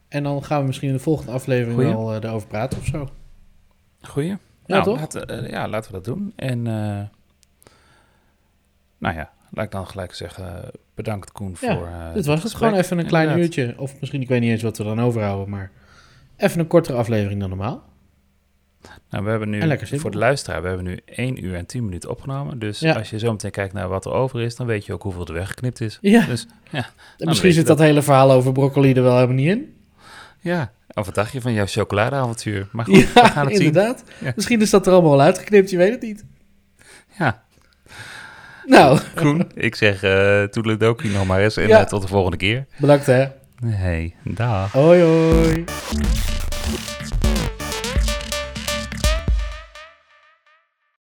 [0.08, 1.94] En dan gaan we misschien in de volgende aflevering Goeie.
[1.94, 3.08] wel eh, erover praten of zo.
[4.00, 4.28] Goeie.
[4.28, 4.98] Ja, nou, toch?
[4.98, 6.32] Laten, ja, laten we dat doen.
[6.36, 6.62] En
[8.98, 12.54] nou ja, laat ik dan gelijk zeggen, bedankt Koen Ja, voor eh, Dit was het
[12.54, 13.56] gewoon even een klein Inderdaad.
[13.58, 13.74] uurtje.
[13.78, 15.70] Of misschien, ik weet niet eens wat we dan overhouden, maar
[16.36, 17.92] even een kortere aflevering dan normaal.
[19.10, 22.10] Nou, we hebben nu, voor de luisteraar, we hebben nu 1 uur en 10 minuten
[22.10, 22.58] opgenomen.
[22.58, 22.94] Dus Ja.
[22.94, 25.26] als je zo meteen kijkt naar wat er over is, dan weet je ook hoeveel
[25.26, 25.98] er weggeknipt is.
[26.00, 26.86] Ja, Dus ja,
[27.18, 27.78] misschien zit dat.
[27.78, 29.74] hele verhaal over broccoli er wel helemaal niet in.
[30.40, 30.72] ja.
[30.96, 32.68] Of wat dacht je van jouw chocoladeavontuur?
[32.72, 33.66] Maar goed, we gaan het zien.
[33.66, 34.04] inderdaad.
[34.20, 34.32] Ja.
[34.36, 36.24] Misschien is dat er allemaal wel uitgeknipt, je weet het niet.
[37.18, 37.43] Ja,
[38.66, 41.80] Nou, Koen, ik zeg uh, toedeledokie nog maar eens en Ja.
[41.80, 42.66] eh, tot de volgende keer.
[42.76, 43.24] bedankt hè.
[43.66, 44.72] Hey, dag.
[44.72, 45.64] Hoi hoi.